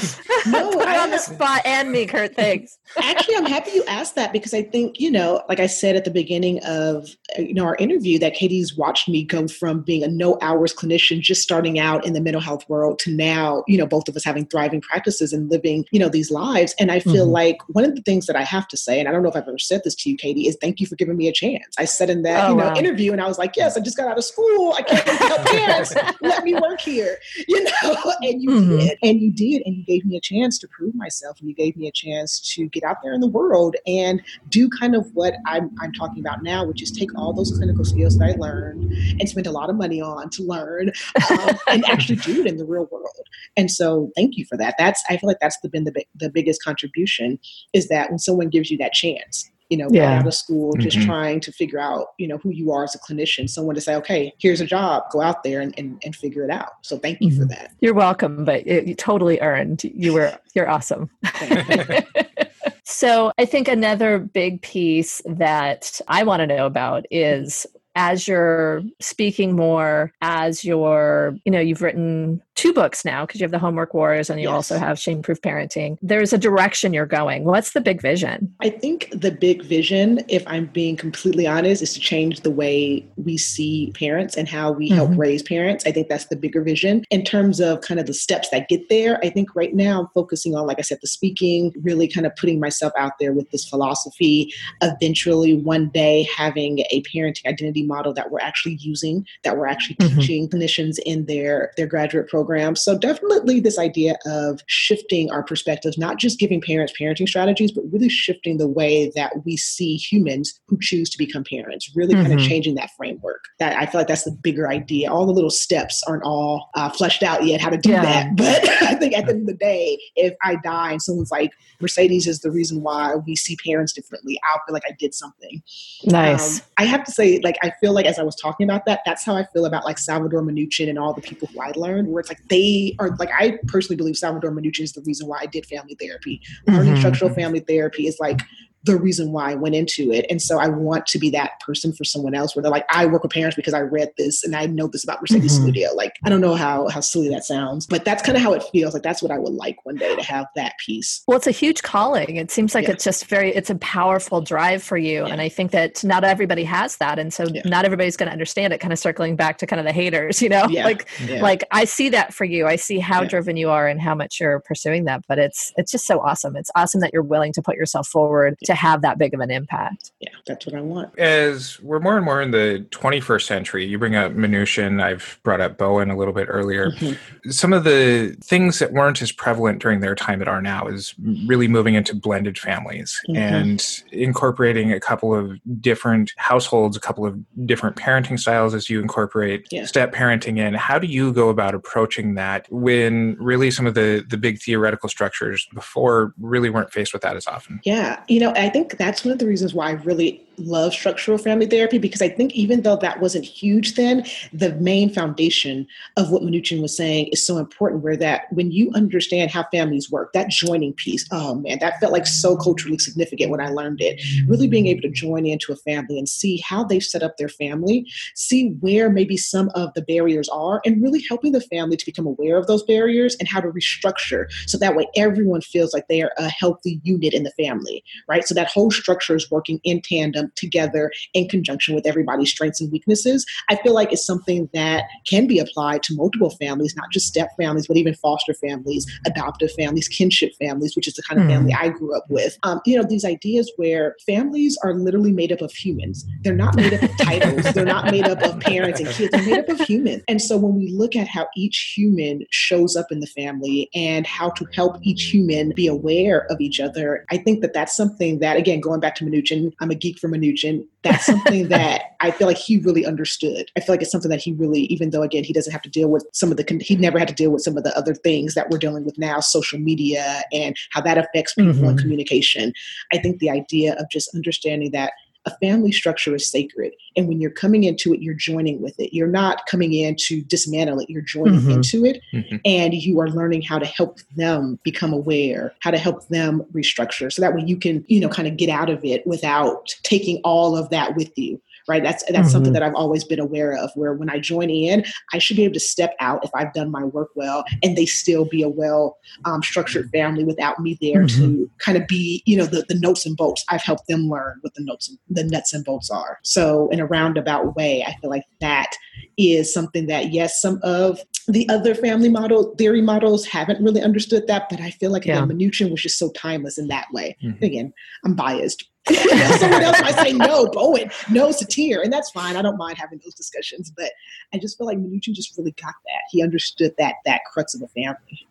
Yeah. 0.47 0.53
No, 0.53 0.71
Put 0.79 0.89
I, 0.89 0.99
on 1.03 1.11
the 1.11 1.19
spot 1.19 1.63
and 1.65 1.91
me, 1.91 2.07
Curt. 2.07 2.35
Thanks. 2.35 2.79
Actually, 2.97 3.37
I'm 3.37 3.47
happy 3.47 3.73
you 3.73 3.85
asked 3.85 4.15
that 4.15 4.33
because 4.33 4.55
I 4.55 4.63
think 4.63 5.01
you 5.01 5.11
know, 5.11 5.43
like 5.49 5.61
I 5.61 5.67
said 5.67 5.97
at 5.97 6.05
the 6.05 6.11
beginning 6.11 6.63
of 6.65 7.17
you 7.39 7.55
know 7.55 7.65
our 7.65 7.77
interview, 7.77 8.19
that 8.19 8.35
Katie's 8.35 8.77
watched 8.77 9.09
me 9.09 9.25
go 9.25 9.49
from 9.49 9.81
being 9.81 10.03
a 10.03 10.09
no 10.09 10.39
hours 10.41 10.75
clinician, 10.75 11.21
just 11.21 11.43
starting 11.43 11.79
out 11.79 12.07
in 12.07 12.13
the 12.13 12.21
mental 12.21 12.41
health 12.41 12.69
world, 12.69 12.99
to 13.01 13.11
now 13.11 13.65
you 13.67 13.79
know 13.79 13.87
both 13.87 14.09
of 14.09 14.17
us 14.17 14.25
having 14.25 14.47
thriving 14.47 14.81
practices 14.81 15.33
and 15.33 15.51
living 15.51 15.85
you 15.91 15.99
know 15.99 16.09
these 16.09 16.31
lives. 16.31 16.75
And 16.79 16.91
I 16.93 17.01
feel 17.01 17.25
mm-hmm. 17.25 17.33
like 17.33 17.59
one 17.69 17.85
of 17.85 17.95
the 17.95 18.03
things 18.03 18.27
that 18.27 18.37
I 18.37 18.43
have 18.43 18.69
to 18.69 18.77
say, 18.77 19.01
and 19.01 19.09
I 19.09 19.13
don't 19.13 19.23
know 19.23 19.31
if 19.31 19.37
I've 19.37 19.49
ever 19.49 19.59
said 19.59 19.83
this 19.85 19.95
to 19.97 20.11
you, 20.11 20.17
Katie, 20.17 20.47
is 20.47 20.57
thank 20.61 20.81
you 20.81 20.87
for 20.87 20.97
giving 20.97 21.17
me 21.17 21.29
a 21.29 21.33
chance. 21.33 21.75
I 21.79 21.85
said 21.85 22.11
in 22.11 22.23
that 22.23 22.45
oh, 22.45 22.51
you 22.51 22.57
know 22.57 22.69
wow. 22.69 22.77
interview, 22.77 23.13
and 23.13 23.21
I 23.21 23.27
was 23.27 23.39
like, 23.39 23.57
yes, 23.57 23.77
I 23.77 23.81
just 23.81 23.97
got 23.97 24.09
out 24.09 24.19
of 24.19 24.25
school. 24.25 24.75
I 24.77 24.83
can't 24.83 25.09
help 25.09 25.47
parents. 25.47 25.95
Let 26.21 26.45
me 26.45 26.55
work 26.55 26.81
here, 26.81 27.19
you 27.49 27.65
know. 27.65 27.71
And 28.25 28.43
you 28.43 28.51
mm-hmm. 28.51 28.79
did, 28.79 28.99
and 29.03 29.21
you 29.21 29.33
did, 29.33 29.63
and 29.67 29.77
you 29.77 29.85
gave 29.85 30.07
me 30.07 30.17
a 30.17 30.21
chance 30.21 30.34
to 30.35 30.69
prove 30.69 30.95
myself, 30.95 31.39
and 31.41 31.49
you 31.49 31.55
gave 31.55 31.77
me 31.77 31.89
a 31.89 31.93
chance 31.93 32.41
to 32.55 32.69
get 32.69 32.83
out 32.83 32.99
there 33.03 33.13
in 33.13 33.21
the 33.21 33.27
world 33.27 33.77
and 33.87 34.23
do 34.49 34.69
kind 34.69 34.95
of 34.95 35.07
what 35.15 35.35
I'm, 35.47 35.71
I'm 35.81 35.93
talking 35.93 36.21
about 36.21 36.43
now, 36.43 36.65
which 36.65 36.83
is 36.83 36.91
take 36.91 37.17
all 37.17 37.33
those 37.33 37.53
clinical 37.57 37.85
skills 37.85 38.19
that 38.19 38.31
I 38.31 38.33
learned 38.33 38.93
and 39.21 39.29
spend 39.29 39.47
a 39.47 39.53
lot 39.53 39.71
of 39.71 39.77
money 39.77 40.01
on 40.01 40.31
to 40.31 40.43
learn 40.43 40.91
um, 41.31 41.57
and 41.69 41.85
actually 41.87 42.17
do 42.17 42.41
it 42.41 42.47
in 42.47 42.57
the 42.57 42.65
real 42.65 42.87
world. 42.91 43.29
And 43.57 43.71
so, 43.71 44.11
thank 44.17 44.37
you 44.37 44.45
for 44.45 44.57
that. 44.59 44.75
That's 44.79 45.03
I 45.09 45.17
feel 45.17 45.29
like 45.29 45.41
that's 45.41 45.59
the, 45.61 45.69
been 45.69 45.85
the 45.85 46.05
the 46.15 46.31
biggest 46.31 46.63
contribution 46.63 47.39
is 47.73 47.89
that 47.89 48.11
when 48.11 48.19
someone 48.19 48.49
gives 48.49 48.71
you 48.71 48.79
that 48.79 48.93
chance 48.93 49.51
you 49.71 49.77
know, 49.77 49.89
yeah. 49.91 50.19
out 50.19 50.27
of 50.27 50.35
school, 50.35 50.75
just 50.77 50.97
mm-hmm. 50.97 51.07
trying 51.07 51.41
to 51.41 51.53
figure 51.53 51.79
out, 51.79 52.09
you 52.19 52.29
know, 52.29 52.39
who 52.39 52.51
you 52.51 52.71
are 52.71 52.85
as 52.85 52.95
a 52.95 52.99
clinician, 52.99 53.49
someone 53.49 53.75
to 53.75 53.81
say, 53.81 53.95
okay, 53.97 54.33
here's 54.39 54.61
a 54.61 54.67
job, 54.67 55.05
go 55.11 55.23
out 55.23 55.43
there 55.43 55.61
and, 55.61 55.75
and, 55.79 56.01
and 56.05 56.15
figure 56.15 56.45
it 56.45 56.51
out. 56.51 56.73
So 56.83 56.99
thank 56.99 57.21
you 57.21 57.29
mm-hmm. 57.29 57.43
for 57.43 57.49
that. 57.49 57.73
You're 57.81 57.95
welcome, 57.95 58.45
but 58.45 58.67
it, 58.67 58.87
you 58.87 58.95
totally 58.95 59.41
earned. 59.41 59.83
You 59.85 60.13
were, 60.13 60.39
you're 60.55 60.69
awesome. 60.69 61.11
so 62.85 63.33
I 63.39 63.45
think 63.45 63.69
another 63.69 64.19
big 64.19 64.63
piece 64.63 65.23
that 65.25 66.01
I 66.09 66.25
want 66.25 66.41
to 66.41 66.47
know 66.47 66.67
about 66.67 67.07
is 67.11 67.67
as 67.97 68.27
you're 68.27 68.83
speaking 69.01 69.55
more, 69.55 70.13
as 70.21 70.65
you're, 70.65 71.37
you 71.45 71.53
know, 71.53 71.61
you've 71.61 71.83
written 71.83 72.43
two 72.55 72.73
books 72.73 73.05
now 73.05 73.27
because 73.27 73.41
you 73.41 73.45
have 73.45 73.51
the 73.51 73.59
Homework 73.59 73.95
Wars 73.95 74.31
and 74.31 74.41
you 74.41 74.49
yes. 74.49 74.55
also 74.55 74.79
have 74.79 74.99
Shame 74.99 75.23
Proof 75.23 75.41
Parenting. 75.41 75.99
There's 76.03 76.33
a 76.33 76.39
direction 76.39 76.93
you're 76.93 77.07
going. 77.07 77.45
What's 77.45 77.73
the 77.73 77.81
big 77.81 78.01
vision? 78.01 78.55
I 78.61 78.71
think 78.71 79.09
the 79.13 79.31
big 79.31 79.63
vision, 79.63 80.21
if 80.29 80.45
I'm 80.47 80.67
being 80.67 80.97
completely 80.97 81.47
honest, 81.47 81.83
is 81.83 81.95
to 81.95 82.01
change 82.01 82.41
the 82.41 82.51
way 82.51 83.05
we 83.17 83.37
see 83.37 83.93
parents 83.95 84.37
and 84.37 84.49
how 84.49 84.73
we 84.73 84.89
mm-hmm. 84.89 84.97
help 84.97 85.11
raise 85.17 85.43
parents. 85.43 85.85
I 85.87 85.93
think 85.93 86.09
that's 86.09 86.27
the 86.27 86.37
bigger 86.37 86.63
vision. 86.63 87.05
In 87.11 87.25
terms 87.25 87.61
of 87.61 87.81
kind 87.81 87.99
of 87.99 88.07
the 88.07 88.15
steps 88.15 88.51
that 88.51 88.69
get 88.69 88.89
there, 88.89 89.19
I 89.25 89.31
think 89.31 89.55
right 89.55 89.75
now 89.75 90.01
I'm 90.01 90.09
focusing 90.15 90.55
on, 90.55 90.67
like 90.67 90.79
I 90.79 90.83
said, 90.83 90.99
the 91.01 91.09
speaking, 91.09 91.73
really 91.83 92.09
kind 92.09 92.27
of 92.27 92.35
putting 92.37 92.61
myself 92.61 92.93
out 92.97 93.13
there 93.19 93.33
with 93.33 93.51
this 93.51 93.69
philosophy. 93.69 94.53
Eventually, 94.81 95.55
one 95.55 95.89
day, 95.89 96.29
having 96.37 96.81
a 96.91 97.03
parenting 97.03 97.47
identity 97.47 97.83
model 97.83 98.13
that 98.15 98.31
we're 98.31 98.41
actually 98.41 98.75
using, 98.75 99.27
that 99.43 99.57
we're 99.57 99.67
actually 99.67 99.97
mm-hmm. 99.97 100.19
teaching 100.21 100.49
clinicians 100.49 100.99
in 101.05 101.27
their, 101.27 101.73
their 101.77 101.87
graduate 101.87 102.29
programs. 102.45 102.83
So 102.83 102.99
definitely 102.99 103.61
this 103.61 103.79
idea 103.79 104.17
of 104.27 104.61
shifting 104.67 105.31
our 105.31 105.43
perspectives, 105.43 105.97
not 105.97 106.19
just 106.19 106.39
giving 106.39 106.61
parents 106.61 106.93
parenting 107.01 107.29
strategies, 107.29 107.73
but 107.73 107.85
really 107.91 108.09
shifting 108.09 108.59
the 108.59 108.69
way 108.69 109.11
that 109.15 109.33
we 109.45 109.57
see 109.57 109.97
humans 109.97 110.61
who 110.67 110.79
choose 110.81 111.09
to 111.11 111.19
become 111.19 111.45
parents, 111.45 111.91
really 111.95 112.15
mm-hmm. 112.15 112.27
kind 112.27 112.39
of 112.39 112.47
changing 112.47 112.75
that 112.75 112.91
framework. 112.97 113.45
That 113.59 113.77
I 113.77 113.87
feel 113.87 114.01
like 114.01 114.09
that's 114.09 114.25
the 114.25 114.37
bigger 114.43 114.69
idea. 114.69 115.11
All 115.11 115.27
the 115.27 115.33
little 115.33 115.51
steps 115.51 116.03
aren't 116.07 116.25
all 116.25 116.69
uh, 116.75 116.91
fleshed 116.91 117.23
out 117.23 117.45
yet 117.45 117.61
how 117.61 117.71
to 117.71 117.79
do 117.79 117.91
yeah. 117.91 118.03
that. 118.03 118.37
But 118.45 118.69
I 118.83 118.95
think 118.95 119.17
at 119.17 119.25
the 119.25 119.33
end 119.33 119.41
of 119.43 119.47
the 119.47 119.55
day, 119.55 119.99
if 120.17 120.35
I 120.43 120.57
die 120.57 120.93
and 120.93 121.03
someone's 121.03 121.31
like, 121.31 121.51
Mercedes 121.81 122.27
is 122.27 122.41
the 122.41 122.51
reason 122.51 122.83
why 122.83 123.15
we 123.15 123.37
see 123.37 123.57
parents 123.65 123.93
differently, 123.93 124.39
I'll 124.51 124.61
feel 124.67 124.75
like 124.75 124.85
I 124.87 124.95
did 124.99 125.15
something. 125.15 125.63
Nice. 126.05 126.61
Um, 126.61 126.67
I 126.79 126.85
have 126.85 127.05
to 127.05 127.13
say, 127.13 127.41
like, 127.43 127.57
I 127.63 127.73
feel 127.81 127.93
like 127.93 128.07
as 128.07 128.19
I 128.19 128.23
was 128.23 128.37
talking 128.37 128.69
about 128.69 128.85
that, 128.87 129.01
that's 129.07 129.25
how 129.25 129.35
I 129.35 129.45
feel 129.53 129.65
about 129.65 129.85
like 129.85 129.99
Salvador 129.99 130.43
Minuchin 130.43 130.89
and 130.89 130.99
all 130.99 131.15
the 131.15 131.23
people 131.23 131.49
who 131.53 131.61
I 131.61 131.73
learned, 131.75 132.09
where 132.09 132.21
it's 132.21 132.29
like 132.29 132.34
they 132.49 132.95
are 132.99 133.17
like 133.19 133.31
I 133.39 133.59
personally 133.67 133.97
believe 133.97 134.17
Salvador 134.17 134.51
Minuchin 134.51 134.83
is 134.83 134.93
the 134.93 135.03
reason 135.03 135.27
why 135.27 135.39
I 135.41 135.47
did 135.47 135.67
family 135.67 135.97
therapy. 136.01 136.41
Mm-hmm. 136.67 136.77
Learning 136.77 136.97
structural 136.97 137.33
family 137.33 137.61
therapy 137.61 138.07
is 138.07 138.19
like 138.21 138.41
the 138.85 138.97
reason 138.97 139.33
why 139.33 139.51
I 139.51 139.55
went 139.55 139.75
into 139.75 140.13
it. 140.13 140.27
And 140.29 140.41
so 140.41 140.59
I 140.59 140.69
want 140.69 141.07
to 141.07 141.19
be 141.19 141.31
that 141.31 141.59
person 141.61 141.93
for 141.93 142.05
someone 142.05 142.35
else 142.35 142.55
where 142.55 142.63
they're 142.63 142.71
like, 142.71 142.85
I 142.91 143.07
work 143.07 143.23
with 143.23 143.33
parents 143.33 143.57
because 143.57 143.73
I 143.73 143.81
read 143.81 144.11
this 144.19 144.45
and 144.45 144.55
I 144.55 144.67
know 144.67 144.87
this 144.87 145.05
about 145.05 145.23
Mercedes 145.23 145.59
mm-hmm. 145.59 145.71
Samudio. 145.71 145.95
Like, 145.95 146.19
I 146.25 146.29
don't 146.29 146.43
know 146.43 146.55
how, 146.55 146.89
how 146.89 147.01
silly 147.01 147.29
that 147.31 147.45
sounds, 147.45 147.87
but 147.87 148.05
that's 148.05 148.23
kind 148.23 148.37
of 148.37 148.43
how 148.43 148.53
it 148.53 148.63
feels. 148.73 148.93
Like, 148.93 149.03
that's 149.03 149.23
what 149.23 149.33
I 149.33 149.39
would 149.39 149.55
like 149.55 149.85
one 149.85 149.97
day 149.97 150.15
to 150.15 150.23
have 150.23 150.47
that 150.55 150.75
piece. 150.85 151.23
Well, 151.27 151.39
it's 151.39 151.47
a 151.47 151.51
huge 151.53 151.83
calling. 151.83 152.37
It 152.37 152.51
seems 152.51 152.75
like 152.75 152.87
yeah. 152.87 152.93
it's 152.93 153.05
just 153.05 153.25
very, 153.25 153.55
it's 153.55 153.71
a 153.71 153.77
powerful 153.77 154.43
drive 154.43 154.83
for 154.83 154.99
you. 154.99 155.27
Yeah. 155.27 155.33
And 155.33 155.41
I 155.41 155.49
think 155.49 155.71
that 155.71 156.05
not 156.05 156.23
everybody 156.23 156.65
has 156.65 156.97
that. 156.99 157.19
And 157.19 157.33
so 157.33 157.47
yeah. 157.51 157.63
not 157.65 157.87
everybody's 157.87 158.19
going 158.19 158.29
to 158.29 158.33
understand 158.33 158.75
it, 158.75 158.81
kind 158.81 158.93
of 158.93 158.99
circling 158.99 159.35
back 159.35 159.57
to 159.59 159.67
kind 159.67 159.81
of 159.81 159.87
the 159.87 159.93
haters, 159.93 160.43
you 160.45 160.51
know, 160.51 160.67
like, 160.67 161.09
like 161.41 161.65
I 161.71 161.87
see 161.87 162.11
that 162.11 162.35
for 162.35 162.45
you. 162.45 162.67
I 162.67 162.77
see 162.77 162.99
how 162.99 163.25
driven 163.25 163.57
you 163.57 163.71
are 163.71 163.89
and 163.89 164.01
how 164.01 164.15
much 164.15 164.41
you're 164.41 164.61
pursuing 164.61 165.05
that, 165.05 165.23
but 165.27 165.39
it's, 165.39 165.73
it's 165.77 165.91
just 165.91 166.07
so 166.07 166.21
awesome. 166.21 166.55
It's 166.55 166.71
awesome 166.77 167.01
that 167.01 167.15
you're 167.15 167.23
willing 167.23 167.53
to 167.55 167.63
put 167.63 167.77
yourself 167.77 168.09
forward 168.09 168.57
to 168.65 168.74
to 168.75 168.81
have 168.81 169.03
that 169.03 169.19
big 169.19 169.35
of 169.35 169.41
an 169.41 169.51
impact. 169.51 170.13
Yeah, 170.21 170.31
that's 170.47 170.67
what 170.67 170.75
I 170.75 170.81
want. 170.81 171.19
As 171.19 171.81
we're 171.81 172.01
more 172.01 172.17
and 172.17 172.25
more 172.25 172.43
in 172.43 172.51
the 172.51 172.87
21st 172.91 173.43
century, 173.43 173.85
you 173.85 173.99
bring 173.99 174.17
up 174.17 174.33
Minuchin. 174.33 175.03
I've 175.03 175.39
brought 175.43 175.61
up 175.61 175.79
Bowen 175.79 176.11
a 176.11 176.17
little 176.17 176.35
bit 176.35 176.49
earlier. 176.51 176.91
Mm-hmm. 176.91 177.51
Some 177.51 177.73
of 177.73 177.85
the 177.85 178.37
things 178.43 178.79
that 178.79 178.93
weren't 178.93 179.23
as 179.23 179.33
prevalent 179.33 179.81
during 179.81 180.01
their 180.01 180.15
time 180.15 180.39
that 180.41 180.49
are 180.49 180.63
now 180.63 180.87
is 180.87 181.15
really 181.47 181.69
moving 181.69 181.95
into 181.95 182.15
blended 182.15 182.59
families 182.59 183.21
mm-hmm. 183.29 183.37
and 183.37 184.03
incorporating 184.13 184.93
a 184.93 185.01
couple 185.01 185.35
of 185.35 185.59
different 185.81 186.33
households, 186.37 186.97
a 186.97 187.01
couple 187.01 187.25
of 187.25 187.39
different 187.67 187.97
parenting 187.97 188.39
styles 188.39 188.75
as 188.75 188.91
you 188.91 189.01
incorporate 189.01 189.67
yeah. 189.71 189.85
step 189.85 190.13
parenting 190.13 190.59
in. 190.59 190.75
How 190.75 190.99
do 190.99 191.07
you 191.07 191.33
go 191.33 191.49
about 191.49 191.75
approaching 191.75 192.35
that 192.35 192.67
when 192.71 193.37
really 193.39 193.71
some 193.71 193.87
of 193.87 193.95
the 193.95 194.25
the 194.29 194.37
big 194.37 194.61
theoretical 194.61 195.09
structures 195.09 195.67
before 195.75 196.35
really 196.39 196.71
weren't 196.71 196.93
faced 196.93 197.13
with 197.13 197.23
that 197.23 197.37
as 197.37 197.47
often? 197.47 197.81
Yeah, 197.85 198.21
you 198.29 198.41
know, 198.41 198.53
I 198.65 198.71
think 198.71 198.97
that's 198.97 199.25
one 199.25 199.33
of 199.33 199.39
the 199.39 199.47
reasons 199.47 199.75
why 199.75 199.89
I 199.89 199.93
really 199.93 200.43
love 200.59 200.93
structural 200.93 201.39
family 201.39 201.67
therapy 201.67 201.99
because 201.99 202.23
I 202.23 202.29
think 202.29 202.53
even 202.55 202.83
though 202.83 202.97
that 202.97 203.21
wasn't 203.21 203.45
huge 203.45 203.95
then, 203.95 204.25
the 204.53 204.75
main 204.77 205.13
foundation 205.13 205.87
of 206.17 206.31
what 206.31 206.43
Minuchin 206.43 206.81
was 206.83 206.97
saying 206.97 207.29
is 207.29 207.45
so 207.45 207.59
important. 207.59 208.03
Where 208.03 208.17
that 208.17 208.45
when 208.53 208.71
you 208.71 208.91
understand 208.95 209.51
how 209.51 209.65
families 209.71 210.11
work, 210.11 210.33
that 210.33 210.51
joining 210.51 210.93
piece, 210.93 211.27
oh 211.31 211.55
man, 211.57 211.79
that 211.81 212.01
felt 212.01 212.13
like 212.13 212.27
so 212.27 212.57
culturally 212.57 212.99
significant 212.99 213.51
when 213.51 213.61
I 213.61 213.69
learned 213.69 214.01
it. 214.01 214.21
Really 214.47 214.69
being 214.69 214.87
able 214.87 215.03
to 215.03 215.11
join 215.11 215.47
into 215.47 215.73
a 215.73 215.77
family 215.77 216.19
and 216.19 216.29
see 216.29 216.59
how 216.59 216.85
they've 216.85 217.03
set 217.03 217.23
up 217.23 217.37
their 217.37 217.49
family, 217.49 218.07
see 218.35 218.71
where 218.81 219.11
maybe 219.11 219.37
some 219.37 219.71
of 219.75 219.93
the 219.95 220.03
barriers 220.03 220.49
are, 220.49 220.81
and 220.85 221.03
really 221.03 221.23
helping 221.29 221.53
the 221.53 221.61
family 221.61 221.97
to 221.97 222.07
become 222.07 222.27
aware 222.27 222.59
of 222.59 222.67
those 222.67 222.83
barriers 222.83 223.37
and 223.39 223.49
how 223.49 223.61
to 223.61 223.69
restructure 223.69 224.47
so 224.67 224.79
that 224.79 224.97
way 224.97 225.07
everyone 225.17 225.61
feels 225.61 225.93
like 225.93 226.07
they 226.09 226.23
are 226.23 226.33
a 226.39 226.49
healthy 226.49 227.01
unit 227.03 227.35
in 227.35 227.43
the 227.43 227.53
family, 227.53 228.03
right? 228.29 228.47
So 228.47 228.55
that 228.55 228.69
whole 228.69 228.91
structure 228.91 229.37
is 229.37 229.51
working 229.51 229.81
in 229.85 230.01
tandem 230.01 230.44
together 230.57 231.11
in 231.33 231.49
conjunction 231.49 231.95
with 231.95 232.07
everybody's 232.07 232.51
strengths 232.51 232.81
and 232.81 232.91
weaknesses, 232.91 233.45
I 233.69 233.77
feel 233.77 233.95
like 233.95 234.13
it's 234.13 234.27
something 234.27 234.69
that 234.73 235.05
can 235.27 235.47
be 235.47 235.59
applied 235.59 236.03
to 236.05 236.15
multiple 236.15 236.51
families, 236.51 236.95
not 236.97 237.11
just 237.13 237.27
step 237.27 237.51
families, 237.59 237.87
but 237.87 237.97
even 237.97 238.15
foster 238.15 238.55
families, 238.55 239.07
adoptive 239.27 239.73
families, 239.73 240.09
kinship 240.09 240.53
families, 240.61 240.97
which 240.97 241.09
is 241.09 241.15
the 241.15 241.23
kind 241.23 241.41
of 241.41 241.47
mm. 241.47 241.51
family 241.51 241.75
I 241.75 241.89
grew 241.89 242.17
up 242.17 242.25
with. 242.29 242.59
Um, 242.63 242.81
you 242.87 242.97
know, 242.97 243.05
these 243.09 243.25
ideas 243.25 243.71
where 243.77 244.17
families 244.27 244.79
are 244.83 244.95
literally 244.95 245.33
made 245.33 245.53
up 245.53 245.61
of 245.61 245.73
humans. 245.73 246.25
They're 246.43 246.55
not 246.55 246.77
made 246.77 246.95
up 246.95 247.03
of 247.03 247.17
titles. 247.19 247.73
They're 247.75 247.85
not 247.85 248.11
made 248.11 248.27
up 248.27 248.43
of 248.43 248.61
parents 248.61 249.01
and 249.01 249.09
kids. 249.09 249.31
They're 249.33 249.45
made 249.45 249.59
up 249.59 249.69
of 249.69 249.81
humans. 249.81 250.23
And 250.29 250.41
so 250.41 250.57
when 250.57 250.75
we 250.75 250.91
look 250.91 251.17
at 251.17 251.29
how 251.29 251.47
each 251.57 251.95
human 251.97 252.45
shows 252.51 252.97
up 252.97 253.07
in 253.11 253.21
the 253.21 253.27
family 253.27 253.91
and 253.95 254.27
how 254.27 254.51
to 254.51 254.67
help 254.75 254.99
each 255.03 255.25
human 255.25 255.73
be 255.75 255.87
aware 255.87 256.47
of 256.51 256.61
each 256.61 256.81
other, 256.81 257.25
I 257.31 257.39
think 257.39 257.61
that 257.63 257.73
that's 257.73 257.97
something 257.97 258.39
that, 258.41 258.57
again, 258.57 258.81
going 258.81 259.01
back 259.01 259.15
to 259.17 259.25
Minuchin, 259.25 259.73
I'm 259.81 259.91
a 259.91 259.95
geek 259.95 260.19
for 260.19 260.29
Minuchin, 260.35 260.87
that's 261.03 261.27
something 261.27 261.69
that 261.69 262.17
I 262.21 262.31
feel 262.31 262.47
like 262.47 262.57
he 262.57 262.79
really 262.79 263.07
understood. 263.07 263.71
I 263.77 263.81
feel 263.81 263.93
like 263.93 264.03
it's 264.03 264.11
something 264.11 264.31
that 264.31 264.41
he 264.41 264.53
really, 264.53 264.83
even 264.83 265.11
though 265.11 265.23
again 265.23 265.45
he 265.45 265.53
doesn't 265.53 265.73
have 265.73 265.83
to 265.83 265.91
deal 265.91 266.09
with 266.09 266.27
some 266.33 266.51
of 266.51 266.57
the, 266.57 266.81
he 266.81 266.97
never 266.97 267.19
had 267.19 267.29
to 267.29 267.35
deal 267.35 267.51
with 267.51 267.63
some 267.63 267.77
of 267.77 267.85
the 267.85 267.97
other 267.97 268.15
things 268.15 268.55
that 268.55 268.71
we're 268.71 268.79
dealing 268.79 269.05
with 269.05 269.19
now, 269.19 269.41
social 269.41 269.79
media 269.79 270.43
and 270.53 270.77
how 270.91 271.01
that 271.01 271.19
affects 271.19 271.55
people 271.55 271.73
mm-hmm. 271.73 271.85
and 271.85 271.99
communication. 271.99 272.73
I 273.13 273.19
think 273.19 273.39
the 273.39 273.51
idea 273.51 273.95
of 273.95 274.07
just 274.11 274.35
understanding 274.35 274.91
that 274.93 275.13
a 275.47 275.57
family 275.59 275.93
structure 275.93 276.35
is 276.35 276.51
sacred. 276.51 276.93
And 277.17 277.29
when 277.29 277.41
you're 277.41 277.51
coming 277.51 277.85
into 277.85 278.13
it, 278.15 278.21
you're 278.21 278.35
joining 278.35 278.81
with 278.81 278.99
it. 278.99 279.15
You're 279.15 279.29
not 279.29 279.67
coming 279.67 279.93
in 279.93 280.17
to 280.21 280.43
dismantle 280.43 281.01
it, 281.01 281.11
you're 281.11 281.23
joining 281.23 281.61
mm-hmm. 281.61 281.71
into 281.71 282.05
it. 282.05 282.21
Mm-hmm. 282.33 282.57
And 282.65 282.95
you 282.95 283.21
are 283.21 283.29
learning 283.29 283.63
how 283.63 283.79
to 283.79 283.87
help 283.87 284.19
them 284.37 284.79
become 284.83 285.13
aware, 285.13 285.75
how 285.81 285.91
to 285.91 285.99
help 285.99 286.27
them 286.29 286.63
restructure. 286.73 287.33
So 287.33 287.43
that 287.43 287.55
way 287.55 287.63
you 287.65 287.77
can, 287.77 288.05
you 288.09 288.21
know, 288.21 288.29
kind 288.29 288.49
of 288.49 288.57
get 288.57 288.69
out 288.69 288.91
of 288.91 289.05
it 289.05 289.27
without 289.27 289.95
taking 290.03 290.41
all 290.45 290.77
of 290.77 290.91
that 290.91 291.17
with 291.17 291.37
you 291.37 291.61
right? 291.89 292.03
That's 292.03 292.25
that's 292.25 292.39
mm-hmm. 292.39 292.49
something 292.49 292.73
that 292.73 292.83
I've 292.83 292.95
always 292.95 293.25
been 293.25 293.41
aware 293.41 293.77
of. 293.77 293.91
Where 293.95 294.15
when 294.15 294.31
I 294.31 294.39
join 294.39 294.71
in, 294.71 295.05
I 295.33 295.39
should 295.39 295.57
be 295.57 295.65
able 295.65 295.75
to 295.75 295.81
step 295.81 296.15
out 296.21 296.45
if 296.45 296.51
I've 296.55 296.73
done 296.73 296.91
my 296.91 297.05
work 297.05 297.31
well, 297.35 297.65
and 297.83 297.97
they 297.97 298.07
still 298.07 298.45
be 298.45 298.63
a 298.63 298.69
well 298.69 299.19
um, 299.45 299.63
structured 299.63 300.11
family 300.11 300.45
without 300.45 300.79
me 300.81 300.99
there 301.01 301.25
mm-hmm. 301.25 301.41
to 301.41 301.71
kind 301.79 301.99
of 301.99 302.07
be, 302.07 302.43
you 302.47 302.57
know, 302.57 302.67
the 302.67 302.85
the 302.89 302.99
notes 302.99 303.27
and 303.27 303.37
bolts. 303.37 303.65
I've 303.69 303.83
helped 303.83 304.09
them 304.09 304.29
learn 304.29 304.59
what 304.63 304.75
the 304.75 304.85
notes, 304.85 305.09
and, 305.09 305.19
the 305.29 305.45
nuts 305.45 305.73
and 305.73 305.85
bolts 305.85 306.11
are. 306.11 306.39
So 306.43 306.89
in 306.89 307.01
a 307.01 307.07
roundabout 307.07 307.77
way, 307.77 308.05
I 308.07 308.15
feel 308.21 308.31
like 308.31 308.45
that 308.61 308.91
is 309.37 309.73
something 309.73 310.07
that 310.07 310.33
yes, 310.33 310.61
some 310.61 310.81
of 310.83 311.21
the 311.47 311.69
other 311.69 311.95
family 311.95 312.29
model 312.29 312.75
theory 312.77 313.03
models 313.03 313.47
haven't 313.47 313.83
really 313.83 314.03
understood 314.03 314.47
that, 314.47 314.69
but 314.71 314.81
I 314.81 314.91
feel 314.91 315.11
like 315.11 315.27
yeah. 315.27 315.41
Minuchin 315.43 315.91
was 315.91 316.03
just 316.03 316.19
so 316.19 316.31
timeless 316.31 316.79
in 316.79 316.89
that 316.89 317.07
way. 317.13 317.37
Mm-hmm. 317.43 317.65
Again, 317.65 317.93
I'm 318.25 318.35
biased, 318.35 318.89
Someone 319.59 319.83
else 319.83 320.01
might 320.01 320.15
say 320.15 320.33
no, 320.33 320.67
Bowen, 320.69 321.11
no 321.31 321.49
Satir, 321.49 322.03
and 322.03 322.11
that's 322.11 322.31
fine. 322.31 322.57
I 322.57 322.63
don't 322.63 322.79
mind 322.79 322.97
having 322.97 323.21
those 323.23 323.35
discussions, 323.35 323.93
but 323.95 324.13
I 324.55 324.59
just 324.59 324.79
feel 324.79 324.87
like 324.87 324.97
Minuchin 324.97 325.35
just 325.35 325.57
really 325.59 325.73
got 325.73 325.95
that. 326.07 326.23
He 326.31 326.43
understood 326.43 326.95
that 326.97 327.17
that 327.27 327.43
crux 327.45 327.75
of 327.75 327.83
a 327.83 327.89
family. 327.89 328.49